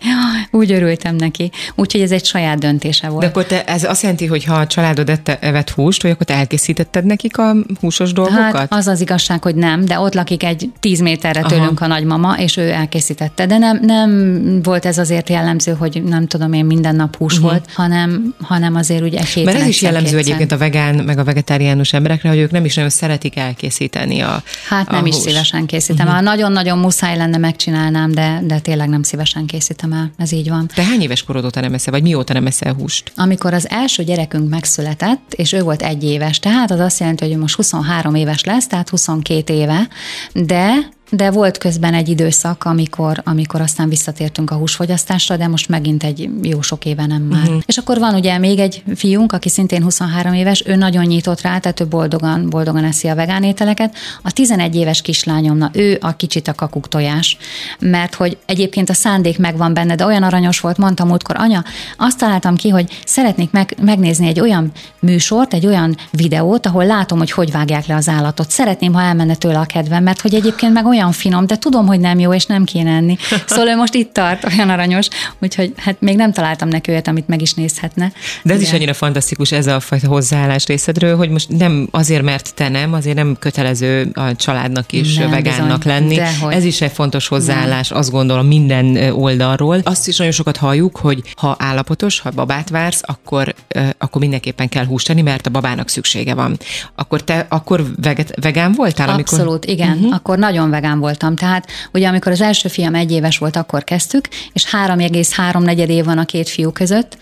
Úgy 0.50 0.72
örültem 0.72 1.14
neki. 1.16 1.50
Úgyhogy 1.74 2.00
ez 2.00 2.10
egy 2.10 2.24
saját 2.24 2.58
döntése 2.58 3.08
volt. 3.08 3.20
De 3.20 3.26
akkor 3.26 3.44
te, 3.44 3.64
ez 3.64 3.84
azt 3.84 4.02
jelenti, 4.02 4.26
hogy 4.26 4.44
ha 4.44 4.54
a 4.54 4.66
családod 4.66 5.08
ette, 5.08 5.38
evett 5.40 5.70
húst, 5.70 6.02
vagy 6.02 6.10
akkor 6.10 6.26
te 6.26 6.34
elkészítetted 6.34 7.04
nekik 7.04 7.38
a 7.38 7.54
húsos 7.80 8.12
dolgokat? 8.12 8.56
Hát 8.56 8.72
az 8.72 8.86
az 8.86 9.00
igazság, 9.00 9.42
hogy 9.42 9.54
nem, 9.54 9.84
de 9.84 9.98
ott 9.98 10.14
lakik 10.14 10.42
egy 10.42 10.70
tíz 10.80 11.00
méterre 11.00 11.42
tőlünk 11.42 11.80
Aha. 11.80 11.84
a 11.84 11.94
nagymama, 11.94 12.38
és 12.38 12.56
ő 12.56 12.70
elkészítette. 12.70 13.46
De 13.46 13.58
nem, 13.58 13.80
nem 13.82 14.62
volt 14.62 14.84
ez 14.84 14.98
azért 14.98 15.28
jellemző, 15.28 15.72
hogy 15.72 16.02
nem 16.02 16.26
tudom 16.26 16.52
én 16.52 16.64
minden 16.64 16.96
nap 16.96 17.16
hús 17.16 17.34
uh-huh. 17.34 17.50
volt, 17.50 17.64
hanem, 17.74 18.34
hanem 18.40 18.74
azért 18.74 19.02
ugye 19.02 19.18
egy 19.18 19.44
Mert 19.44 19.60
ez 19.60 19.66
is 19.66 19.82
jellemző 19.82 20.16
kétszer. 20.16 20.20
egyébként 20.24 20.52
a 20.52 20.56
vegán, 20.56 20.94
meg 20.94 21.18
a 21.18 21.24
vegetáriánus 21.24 21.92
emberekre, 21.92 22.28
hogy 22.28 22.38
ők 22.38 22.50
nem 22.50 22.64
is 22.64 22.74
nagyon 22.74 22.90
szeretik 22.90 23.36
elkészíteni 23.36 24.20
a 24.20 24.42
Hát 24.68 24.90
nem 24.90 25.04
a 25.04 25.06
is 25.06 25.14
hús. 25.14 25.22
szívesen 25.24 25.66
készítem. 25.66 26.06
Uh-huh. 26.06 26.14
Ha 26.14 26.20
nagyon-nagyon 26.30 26.78
muszáj 26.78 27.16
lenne, 27.16 27.38
megcsinálnám, 27.38 28.12
de 28.12 28.27
de, 28.42 28.58
tényleg 28.58 28.88
nem 28.88 29.02
szívesen 29.02 29.46
készítem 29.46 29.92
el, 29.92 30.10
ez 30.16 30.32
így 30.32 30.48
van. 30.48 30.66
Te 30.74 30.82
hány 30.82 31.00
éves 31.00 31.22
korod 31.22 31.44
óta 31.44 31.60
nem 31.60 31.74
eszel, 31.74 31.92
vagy 31.92 32.02
mióta 32.02 32.32
nem 32.32 32.46
eszel 32.46 32.72
húst? 32.72 33.12
Amikor 33.16 33.54
az 33.54 33.68
első 33.68 34.02
gyerekünk 34.04 34.48
megszületett, 34.48 35.32
és 35.34 35.52
ő 35.52 35.62
volt 35.62 35.82
egy 35.82 36.04
éves, 36.04 36.38
tehát 36.38 36.70
az 36.70 36.80
azt 36.80 37.00
jelenti, 37.00 37.28
hogy 37.28 37.36
most 37.36 37.54
23 37.54 38.14
éves 38.14 38.44
lesz, 38.44 38.66
tehát 38.66 38.88
22 38.88 39.54
éve, 39.54 39.88
de 40.32 40.88
de 41.10 41.30
volt 41.30 41.58
közben 41.58 41.94
egy 41.94 42.08
időszak, 42.08 42.64
amikor, 42.64 43.22
amikor 43.24 43.60
aztán 43.60 43.88
visszatértünk 43.88 44.50
a 44.50 44.54
húsfogyasztásra, 44.54 45.36
de 45.36 45.48
most 45.48 45.68
megint 45.68 46.04
egy 46.04 46.30
jó 46.42 46.60
sok 46.60 46.84
éve 46.84 47.06
nem 47.06 47.22
már. 47.22 47.42
Uh-huh. 47.42 47.62
És 47.66 47.76
akkor 47.76 47.98
van 47.98 48.14
ugye 48.14 48.38
még 48.38 48.58
egy 48.58 48.82
fiunk, 48.96 49.32
aki 49.32 49.48
szintén 49.48 49.82
23 49.82 50.32
éves, 50.32 50.62
ő 50.66 50.74
nagyon 50.74 51.04
nyitott 51.04 51.40
rá, 51.40 51.58
tehát 51.58 51.80
ő 51.80 51.86
boldogan, 51.86 52.50
boldogan 52.50 52.84
eszi 52.84 53.08
a 53.08 53.14
vegán 53.14 53.42
ételeket. 53.42 53.94
A 54.22 54.32
11 54.32 54.76
éves 54.76 55.02
kislányomna, 55.02 55.70
ő 55.72 55.98
a 56.00 56.16
kicsit 56.16 56.48
a 56.48 56.54
kakuk 56.54 56.88
tojás, 56.88 57.36
mert 57.78 58.14
hogy 58.14 58.36
egyébként 58.46 58.90
a 58.90 58.94
szándék 58.94 59.38
megvan 59.38 59.74
benne, 59.74 59.94
de 59.94 60.04
olyan 60.04 60.22
aranyos 60.22 60.60
volt, 60.60 60.76
mondtam 60.76 61.08
múltkor, 61.08 61.36
anya, 61.38 61.64
azt 61.96 62.18
találtam 62.18 62.56
ki, 62.56 62.68
hogy 62.68 62.98
szeretnék 63.04 63.50
meg, 63.50 63.76
megnézni 63.82 64.26
egy 64.26 64.40
olyan 64.40 64.72
műsort, 65.00 65.54
egy 65.54 65.66
olyan 65.66 65.96
videót, 66.10 66.66
ahol 66.66 66.86
látom, 66.86 67.18
hogy 67.18 67.30
hogy 67.30 67.52
vágják 67.52 67.86
le 67.86 67.94
az 67.94 68.08
állatot. 68.08 68.50
Szeretném, 68.50 68.92
ha 68.92 69.00
elmenne 69.00 69.34
tőle 69.34 69.58
a 69.58 69.64
kedvem, 69.64 70.02
mert 70.02 70.20
hogy 70.20 70.34
egyébként 70.34 70.72
meg 70.72 70.86
olyan 70.86 70.97
olyan 70.98 71.12
finom, 71.12 71.46
de 71.46 71.56
tudom, 71.56 71.86
hogy 71.86 72.00
nem 72.00 72.18
jó, 72.18 72.34
és 72.34 72.46
nem 72.46 72.64
kéne 72.64 72.90
enni. 72.90 73.16
Szóval 73.46 73.68
ő 73.68 73.76
most 73.76 73.94
itt 73.94 74.12
tart, 74.12 74.44
olyan 74.44 74.70
aranyos, 74.70 75.08
úgyhogy 75.38 75.72
hát 75.76 76.00
még 76.00 76.16
nem 76.16 76.32
találtam 76.32 76.68
neki 76.68 76.90
olyat, 76.90 77.08
amit 77.08 77.28
meg 77.28 77.42
is 77.42 77.54
nézhetne. 77.54 78.12
De 78.42 78.52
ez 78.52 78.58
de... 78.58 78.64
is 78.64 78.72
annyira 78.72 78.94
fantasztikus 78.94 79.52
ez 79.52 79.66
a 79.66 79.80
fajta 79.80 80.08
hozzáállás 80.08 80.66
részedről, 80.66 81.16
hogy 81.16 81.30
most 81.30 81.48
nem 81.48 81.88
azért, 81.90 82.22
mert 82.22 82.54
te 82.54 82.68
nem, 82.68 82.92
azért 82.92 83.16
nem 83.16 83.36
kötelező 83.38 84.10
a 84.14 84.36
családnak 84.36 84.92
is 84.92 85.16
nem, 85.16 85.30
vegánnak 85.30 85.78
bizony. 85.78 85.92
lenni. 85.92 86.14
Dehogy. 86.14 86.54
Ez 86.54 86.64
is 86.64 86.80
egy 86.80 86.92
fontos 86.92 87.28
hozzáállás, 87.28 87.88
nem. 87.88 87.98
azt 87.98 88.10
gondolom 88.10 88.46
minden 88.46 88.96
oldalról. 89.12 89.80
Azt 89.82 90.08
is 90.08 90.16
nagyon 90.16 90.32
sokat 90.32 90.56
halljuk, 90.56 90.96
hogy 90.96 91.22
ha 91.36 91.56
állapotos, 91.58 92.20
ha 92.20 92.30
babát 92.30 92.68
vársz, 92.68 93.00
akkor, 93.04 93.54
akkor 93.98 94.20
mindenképpen 94.20 94.68
kell 94.68 94.84
húst 94.84 95.06
tenni, 95.06 95.22
mert 95.22 95.46
a 95.46 95.50
babának 95.50 95.88
szüksége 95.88 96.34
van. 96.34 96.56
Akkor 96.94 97.22
te 97.22 97.46
akkor 97.48 97.84
veget, 98.02 98.34
vegán 98.40 98.72
voltál? 98.72 99.08
Abszolút, 99.08 99.46
amikor... 99.46 99.70
igen. 99.70 99.96
Uh-huh. 99.96 100.14
Akkor 100.14 100.38
nagyon 100.38 100.70
vegán 100.70 100.87
vegán 100.88 101.00
voltam. 101.00 101.36
Tehát 101.36 101.66
ugye 101.92 102.08
amikor 102.08 102.32
az 102.32 102.40
első 102.40 102.68
fiam 102.68 102.94
egy 102.94 103.12
éves 103.12 103.38
volt, 103.38 103.56
akkor 103.56 103.84
kezdtük, 103.84 104.28
és 104.52 104.64
3,3 104.64 105.58
negyed 105.58 105.88
év 105.88 106.04
van 106.04 106.18
a 106.18 106.24
két 106.24 106.48
fiú 106.48 106.70
között, 106.70 107.16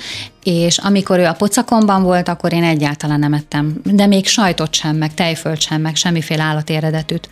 és 0.46 0.78
amikor 0.78 1.18
ő 1.18 1.24
a 1.24 1.32
pocakomban 1.32 2.02
volt, 2.02 2.28
akkor 2.28 2.52
én 2.52 2.62
egyáltalán 2.62 3.18
nem 3.18 3.32
ettem, 3.32 3.80
de 3.84 4.06
még 4.06 4.26
sajtot 4.26 4.74
sem, 4.74 4.96
meg 4.96 5.14
tejfölt 5.14 5.60
sem, 5.60 5.80
meg 5.80 5.96
semmiféle 5.96 6.42
állati 6.42 6.74
eredetűt. 6.74 7.28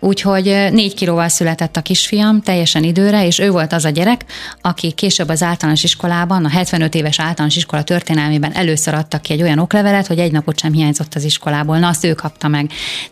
Úgyhogy 0.00 0.44
négy 0.72 0.94
kilóval 0.94 1.28
született 1.28 1.76
a 1.76 1.80
kisfiam, 1.80 2.40
teljesen 2.40 2.82
időre, 2.82 3.26
és 3.26 3.38
ő 3.38 3.50
volt 3.50 3.72
az 3.72 3.84
a 3.84 3.88
gyerek, 3.88 4.24
aki 4.60 4.92
később 4.92 5.28
az 5.28 5.42
általános 5.42 5.84
iskolában, 5.84 6.44
a 6.44 6.48
75 6.48 6.94
éves 6.94 7.20
általános 7.20 7.56
iskola 7.56 7.82
történelmében 7.82 8.52
először 8.54 8.94
adtak 8.94 9.22
ki 9.22 9.32
egy 9.32 9.42
olyan 9.42 9.58
oklevelet, 9.58 10.06
hogy 10.06 10.18
egy 10.18 10.32
napot 10.32 10.58
sem 10.58 10.72
hiányzott 10.72 11.14
az 11.14 11.24
iskolából. 11.24 11.78
Na, 11.78 11.88
azt 11.88 12.04
ő 12.04 12.14
kapta 12.14 12.48
meg. 12.48 12.70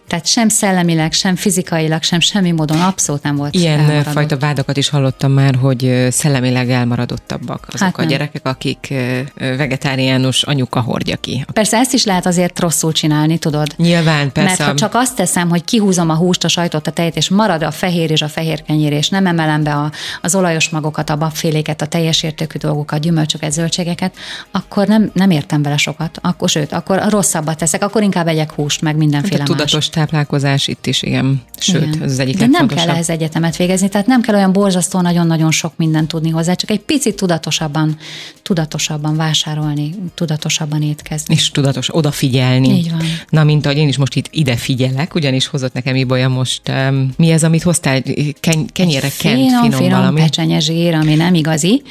Tehát 0.09 0.27
sem 0.27 0.49
szellemileg, 0.49 1.13
sem 1.13 1.37
fizikailag, 1.37 2.03
sem 2.03 2.21
semmi 2.21 2.53
módon 2.61 2.81
abszolút 2.81 3.23
nem 3.23 3.37
volt. 3.37 3.55
Ilyen 3.55 3.79
elmaradott. 3.79 4.13
fajta 4.13 4.39
vádakat 4.39 4.77
is 4.77 4.89
hallottam 4.89 5.33
már, 5.33 5.55
hogy 5.55 6.07
szellemileg 6.11 6.71
elmaradottabbak 6.71 7.67
azok 7.73 7.81
hát 7.81 7.99
a 7.99 8.05
gyerekek, 8.05 8.47
akik 8.47 8.95
vegetáriánus 9.35 10.43
anyuka 10.43 10.81
hordja 10.81 11.17
ki. 11.17 11.45
Persze 11.53 11.77
ezt 11.77 11.93
is 11.93 12.05
lehet 12.05 12.27
azért 12.27 12.61
rosszul 12.61 12.93
csinálni, 12.93 13.39
tudod? 13.39 13.75
Nyilván, 13.77 14.33
persze. 14.33 14.49
Mert 14.49 14.71
ha 14.71 14.75
csak 14.75 14.95
azt 14.95 15.17
teszem, 15.17 15.49
hogy 15.49 15.65
kihúzom 15.65 16.11
a 16.11 16.15
húst, 16.15 16.45
a 16.45 16.49
sajtot, 16.49 16.87
a 16.87 16.91
tejet, 16.91 17.17
és 17.17 17.29
marad 17.29 17.63
a 17.63 17.71
fehér 17.71 18.11
és 18.11 18.23
a 18.23 18.29
fehér 18.29 18.63
kenyér, 18.63 18.93
és 18.93 19.09
nem 19.09 19.27
emelem 19.27 19.63
be 19.63 19.75
a, 19.75 19.93
az 20.23 20.35
olajos 20.35 20.69
magokat, 20.69 21.11
a 21.11 21.17
babféléket, 21.17 21.83
a 21.83 21.87
teljes 21.87 22.23
értékű 22.23 22.59
dolgokat, 22.59 23.01
gyümölcsöket, 23.01 23.53
zöldségeket, 23.53 24.15
akkor 24.51 24.87
nem, 24.87 25.11
nem 25.15 25.31
értem 25.31 25.63
vele 25.63 25.77
sokat. 25.77 26.19
Akkor, 26.23 26.49
sőt, 26.49 26.73
akkor 26.73 27.03
rosszabbat 27.09 27.59
teszek, 27.59 27.83
akkor 27.83 28.03
inkább 28.03 28.27
egyek 28.27 28.53
húst, 28.53 28.81
meg 28.81 28.97
mindenféle 28.97 29.39
hát 29.39 29.49
a 29.49 29.53
tudatos 29.53 29.73
más. 29.73 29.89
táplálkozás 29.89 30.69
itt 30.69 30.87
is, 30.87 31.03
igen. 31.03 31.43
Sőt, 31.59 31.83
igen. 31.83 32.03
ez 32.03 32.13
az 32.13 32.19
egyik 32.19 32.39
De 32.39 32.47
nem 32.51 32.67
kell 32.67 32.89
ehhez 32.89 33.11
egyetemet 33.11 33.57
végezni, 33.57 33.89
tehát 33.89 34.07
nem 34.07 34.21
kell 34.21 34.35
olyan 34.35 34.53
borzasztó 34.53 35.01
nagyon-nagyon 35.01 35.51
sok 35.51 35.73
mindent 35.77 36.09
tudni 36.09 36.31
hozzá, 36.31 36.55
csak 36.55 36.71
egy 36.71 36.81
picit 36.81 37.17
tudatosabban, 37.17 37.97
tudatosabban 38.43 39.17
vásárolni, 39.17 39.95
tudatosabban 40.15 40.83
étkezni. 40.83 41.35
És 41.35 41.51
tudatos 41.51 41.97
odafigyelni. 41.97 42.69
Így 42.69 42.91
van. 42.91 43.01
Na, 43.29 43.45
mint 43.45 43.67
ahogy 43.67 43.79
én 43.79 43.89
is 43.89 43.97
most 43.97 44.15
itt 44.15 44.29
ide 44.31 44.57
figyelek, 44.57 45.15
ugyanis 45.15 45.47
hozott 45.47 45.73
nekem 45.73 45.97
Ibolya 45.97 46.29
most, 46.29 46.69
um, 46.69 47.11
mi 47.17 47.31
ez, 47.31 47.45
amit 47.45 47.63
hoztál? 47.63 48.03
Ken, 48.41 48.67
kenyére 48.67 49.09
kent, 49.19 49.37
finom, 49.37 49.71
finom 49.71 49.91
valami. 49.91 50.21
pecsenye 50.21 50.59
zsír, 50.59 50.95
ami 50.95 51.15
nem 51.15 51.35
igazi, 51.35 51.83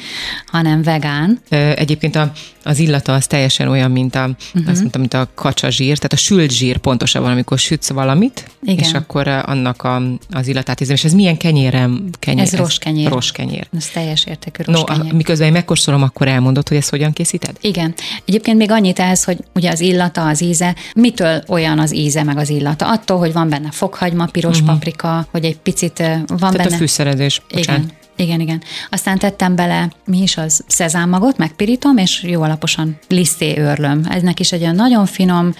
hanem 0.46 0.82
vegán. 0.82 1.40
Egyébként 1.74 2.16
a, 2.16 2.32
az 2.64 2.78
illata 2.78 3.14
az 3.14 3.26
teljesen 3.26 3.68
olyan, 3.68 3.90
mint 3.90 4.14
a, 4.14 4.24
uh-huh. 4.54 4.70
azt 4.70 4.80
mondtam, 4.80 5.00
mint 5.00 5.14
a 5.14 5.28
kacsa 5.34 5.70
zsír, 5.70 5.96
tehát 5.96 6.12
a 6.12 6.16
sült 6.16 6.50
zsír 6.50 6.76
pontosabban, 6.76 7.30
amikor 7.30 7.58
sütsz 7.58 7.90
valamit, 7.90 8.50
Igen. 8.62 8.78
és 8.78 8.92
akkor 8.92 9.28
annak 9.28 9.82
a, 9.82 10.02
az 10.30 10.48
illatát 10.50 10.80
érzem. 10.80 10.96
És 10.96 11.04
ez 11.04 11.12
milyen 11.12 11.36
kenyérem? 11.36 12.08
Kenyér, 12.18 12.42
ez, 12.42 12.52
ez 12.52 12.58
roskenyér. 12.58 13.08
Roskenyér. 13.08 13.68
Ez 13.76 13.86
teljes 13.86 14.24
értékű 14.24 14.62
roskenyér. 14.66 15.10
No, 15.10 15.16
miközben 15.16 15.46
én 15.46 15.52
megkóstolom, 15.52 16.02
akkor 16.02 16.28
elmondod, 16.28 16.68
hogy 16.68 16.76
ezt 16.76 16.90
hogyan 16.90 17.12
készíted? 17.12 17.56
Igen. 17.60 17.94
Egyébként 18.24 18.56
még 18.56 18.70
annyit 18.70 18.98
ehhez, 18.98 19.24
hogy 19.24 19.38
ugye 19.54 19.70
az 19.70 19.80
illata, 19.80 20.26
az 20.26 20.42
íze, 20.42 20.74
mitől 20.94 21.42
olyan 21.48 21.78
az 21.78 21.94
íze 21.94 22.22
meg 22.22 22.36
az 22.36 22.48
illata? 22.48 22.90
Attól, 22.90 23.18
hogy 23.18 23.32
van 23.32 23.48
benne 23.48 23.70
fokhagyma, 23.70 24.26
piros 24.26 24.60
uh-huh. 24.60 24.74
paprika, 24.74 25.26
hogy 25.30 25.44
egy 25.44 25.58
picit 25.58 25.98
van 26.26 26.26
Tehát 26.26 26.56
benne. 26.56 26.74
a 26.74 26.78
fűszerezés. 26.78 27.42
Bocsánat. 27.54 27.82
Igen. 27.82 27.98
Igen, 28.16 28.40
igen. 28.40 28.62
Aztán 28.90 29.18
tettem 29.18 29.54
bele, 29.56 29.92
mi 30.04 30.22
is 30.22 30.36
az, 30.36 30.64
szezámmagot, 30.66 31.36
megpirítom, 31.36 31.96
és 31.96 32.22
jó 32.22 32.42
alaposan 32.42 32.98
liszté 33.08 33.58
őrlöm. 33.58 34.06
Eznek 34.08 34.40
is 34.40 34.52
egy 34.52 34.62
olyan 34.62 34.74
nagyon 34.74 35.06
finom, 35.06 35.54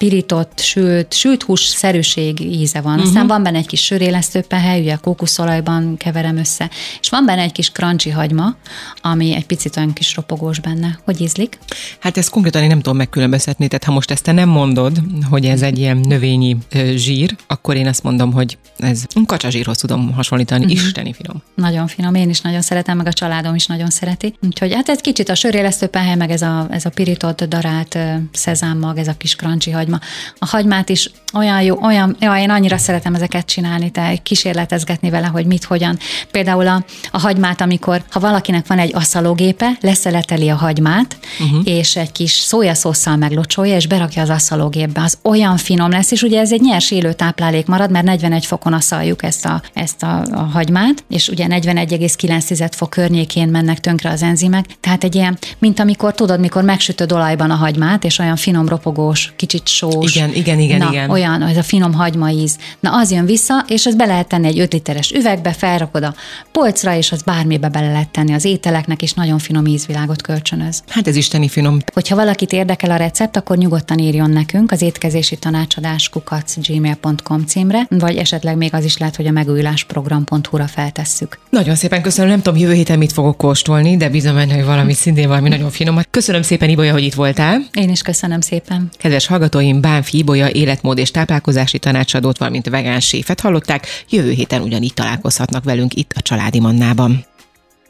pirított, 0.00 0.60
sült, 0.60 1.12
sült 1.14 1.42
hús 1.42 1.60
szerűség 1.60 2.40
íze 2.40 2.80
van. 2.80 2.98
Aztán 2.98 3.12
uh-huh. 3.12 3.28
van 3.28 3.42
benne 3.42 3.58
egy 3.58 3.66
kis 3.66 3.84
sörélesztő 3.84 4.40
pehely, 4.40 4.80
ugye 4.80 4.94
kókuszolajban 4.94 5.96
keverem 5.96 6.36
össze, 6.36 6.70
és 7.00 7.08
van 7.08 7.24
benne 7.24 7.42
egy 7.42 7.52
kis 7.52 7.70
crunchy 7.70 8.10
hagyma, 8.10 8.56
ami 9.02 9.34
egy 9.34 9.46
picit 9.46 9.76
olyan 9.76 9.92
kis 9.92 10.14
ropogós 10.14 10.60
benne. 10.60 10.98
Hogy 11.04 11.20
ízlik? 11.20 11.58
Hát 11.98 12.16
ezt 12.16 12.30
konkrétan 12.30 12.62
én 12.62 12.68
nem 12.68 12.80
tudom 12.80 12.96
megkülönböztetni, 12.96 13.68
tehát 13.68 13.84
ha 13.84 13.92
most 13.92 14.10
ezt 14.10 14.22
te 14.22 14.32
nem 14.32 14.48
mondod, 14.48 15.00
hogy 15.30 15.44
ez 15.44 15.62
egy 15.62 15.78
ilyen 15.78 15.96
növényi 15.96 16.56
zsír, 16.94 17.36
akkor 17.46 17.76
én 17.76 17.86
azt 17.86 18.02
mondom, 18.02 18.32
hogy 18.32 18.58
ez 18.76 19.04
kacsazsírhoz 19.26 19.76
tudom 19.76 20.12
hasonlítani, 20.12 20.64
uh-huh. 20.64 20.80
isteni 20.80 21.12
finom. 21.12 21.42
Nagyon 21.54 21.86
finom, 21.86 22.14
én 22.14 22.28
is 22.28 22.40
nagyon 22.40 22.62
szeretem, 22.62 22.96
meg 22.96 23.06
a 23.06 23.12
családom 23.12 23.54
is 23.54 23.66
nagyon 23.66 23.90
szereti. 23.90 24.34
Úgyhogy 24.42 24.74
hát 24.74 24.88
egy 24.88 25.00
kicsit 25.00 25.28
a 25.28 25.34
sörélesztő 25.34 25.86
pehely, 25.86 26.16
meg 26.16 26.30
ez 26.30 26.42
a, 26.42 26.66
ez 26.70 26.84
a 26.84 26.90
pirított, 26.90 27.44
darált 27.44 27.98
szezámmag, 28.32 28.98
ez 28.98 29.08
a 29.08 29.16
kis 29.16 29.36
crunchy 29.36 29.70
hagyma, 29.70 29.89
hagyma. 29.90 29.98
A 30.38 30.46
hagymát 30.46 30.88
is 30.88 31.10
olyan 31.32 31.62
jó, 31.62 31.78
olyan, 31.82 32.16
ja, 32.20 32.36
én 32.36 32.50
annyira 32.50 32.78
szeretem 32.78 33.14
ezeket 33.14 33.46
csinálni, 33.46 33.90
te 33.90 34.16
kísérletezgetni 34.22 35.10
vele, 35.10 35.26
hogy 35.26 35.46
mit, 35.46 35.64
hogyan. 35.64 35.98
Például 36.30 36.66
a, 36.66 36.84
a 37.10 37.18
hagymát, 37.18 37.60
amikor, 37.60 38.02
ha 38.10 38.20
valakinek 38.20 38.66
van 38.66 38.78
egy 38.78 38.94
asszalógépe, 38.94 39.70
leszeleteli 39.80 40.48
a 40.48 40.54
hagymát, 40.54 41.16
uh-huh. 41.40 41.60
és 41.64 41.96
egy 41.96 42.12
kis 42.12 42.32
szójaszósszal 42.32 43.16
meglocsolja, 43.16 43.76
és 43.76 43.86
berakja 43.86 44.22
az 44.22 44.28
asszalógépbe, 44.28 45.02
az 45.02 45.18
olyan 45.22 45.56
finom 45.56 45.90
lesz, 45.90 46.10
és 46.10 46.22
ugye 46.22 46.40
ez 46.40 46.52
egy 46.52 46.60
nyers 46.60 46.90
élő 46.90 47.12
táplálék 47.12 47.66
marad, 47.66 47.90
mert 47.90 48.04
41 48.04 48.46
fokon 48.46 48.72
asszaljuk 48.72 49.22
ezt 49.22 49.44
a, 49.44 49.62
ezt 49.74 50.02
a, 50.02 50.22
a 50.32 50.48
hagymát, 50.52 51.04
és 51.08 51.28
ugye 51.28 51.46
41,9 51.48 52.70
fok 52.76 52.90
környékén 52.90 53.48
mennek 53.48 53.80
tönkre 53.80 54.10
az 54.10 54.22
enzimek, 54.22 54.64
tehát 54.80 55.04
egy 55.04 55.14
ilyen, 55.14 55.38
mint 55.58 55.80
amikor 55.80 56.14
tudod, 56.14 56.40
mikor 56.40 56.62
megsütöd 56.62 57.12
olajban 57.12 57.50
a 57.50 57.54
hagymát, 57.54 58.04
és 58.04 58.18
olyan 58.18 58.36
finom, 58.36 58.68
ropogós, 58.68 59.32
kicsit 59.36 59.68
sós. 59.80 60.14
Igen, 60.14 60.34
igen, 60.34 60.58
igen, 60.58 60.78
Na, 60.78 60.88
igen. 60.90 61.10
olyan, 61.10 61.42
ez 61.42 61.56
a 61.56 61.62
finom 61.62 61.92
hagymaíz. 61.92 62.58
Na, 62.80 62.96
az 62.96 63.10
jön 63.10 63.26
vissza, 63.26 63.64
és 63.68 63.86
ezt 63.86 63.96
be 63.96 64.06
lehet 64.06 64.28
tenni 64.28 64.46
egy 64.46 64.58
5 64.58 64.72
literes 64.72 65.10
üvegbe, 65.10 65.52
felrakod 65.52 66.02
a 66.02 66.14
polcra, 66.52 66.96
és 66.96 67.12
az 67.12 67.22
bármibe 67.22 67.68
bele 67.68 67.92
lehet 67.92 68.08
tenni 68.08 68.32
az 68.32 68.44
ételeknek, 68.44 69.02
és 69.02 69.12
nagyon 69.12 69.38
finom 69.38 69.66
ízvilágot 69.66 70.22
kölcsönöz. 70.22 70.82
Hát 70.88 71.08
ez 71.08 71.16
isteni 71.16 71.48
finom. 71.48 71.78
Hogyha 71.92 72.16
valakit 72.16 72.52
érdekel 72.52 72.90
a 72.90 72.96
recept, 72.96 73.36
akkor 73.36 73.56
nyugodtan 73.56 73.98
írjon 73.98 74.30
nekünk 74.30 74.72
az 74.72 74.82
étkezési 74.82 75.36
tanácsadás 75.36 76.08
kukac.gmail.com 76.08 77.44
címre, 77.46 77.86
vagy 77.88 78.16
esetleg 78.16 78.56
még 78.56 78.74
az 78.74 78.84
is 78.84 78.98
lehet, 78.98 79.16
hogy 79.16 79.26
a 79.26 79.30
megújulásprogram.hu-ra 79.30 80.66
feltesszük. 80.66 81.38
Nagyon 81.50 81.74
szépen 81.74 82.02
köszönöm, 82.02 82.30
nem 82.30 82.42
tudom, 82.42 82.58
jövő 82.58 82.72
héten 82.72 82.98
mit 82.98 83.12
fogok 83.12 83.36
kóstolni, 83.36 83.96
de 83.96 84.08
bízom 84.08 84.34
benne, 84.34 84.54
hogy 84.54 84.64
valami 84.64 84.92
szintén 84.92 85.28
valami 85.28 85.48
nagyon 85.48 85.70
finom. 85.70 86.00
Köszönöm 86.10 86.42
szépen, 86.42 86.68
Ibolya, 86.68 86.92
hogy 86.92 87.04
itt 87.04 87.14
voltál. 87.14 87.60
Én 87.72 87.90
is 87.90 88.02
köszönöm 88.02 88.40
szépen. 88.40 88.88
Kedves 88.98 89.26
hallgatóim, 89.26 89.69
hallgatóim 89.70 89.80
Bánfi 89.80 90.18
Ibolya 90.18 90.50
életmód 90.50 90.98
és 90.98 91.10
táplálkozási 91.10 91.78
tanácsadót, 91.78 92.38
valamint 92.38 92.68
vegán 92.68 93.00
séfet 93.00 93.40
hallották. 93.40 93.86
Jövő 94.10 94.30
héten 94.30 94.62
ugyanígy 94.62 94.94
találkozhatnak 94.94 95.64
velünk 95.64 95.94
itt 95.94 96.12
a 96.16 96.20
Családi 96.20 96.60
Mannában. 96.60 97.29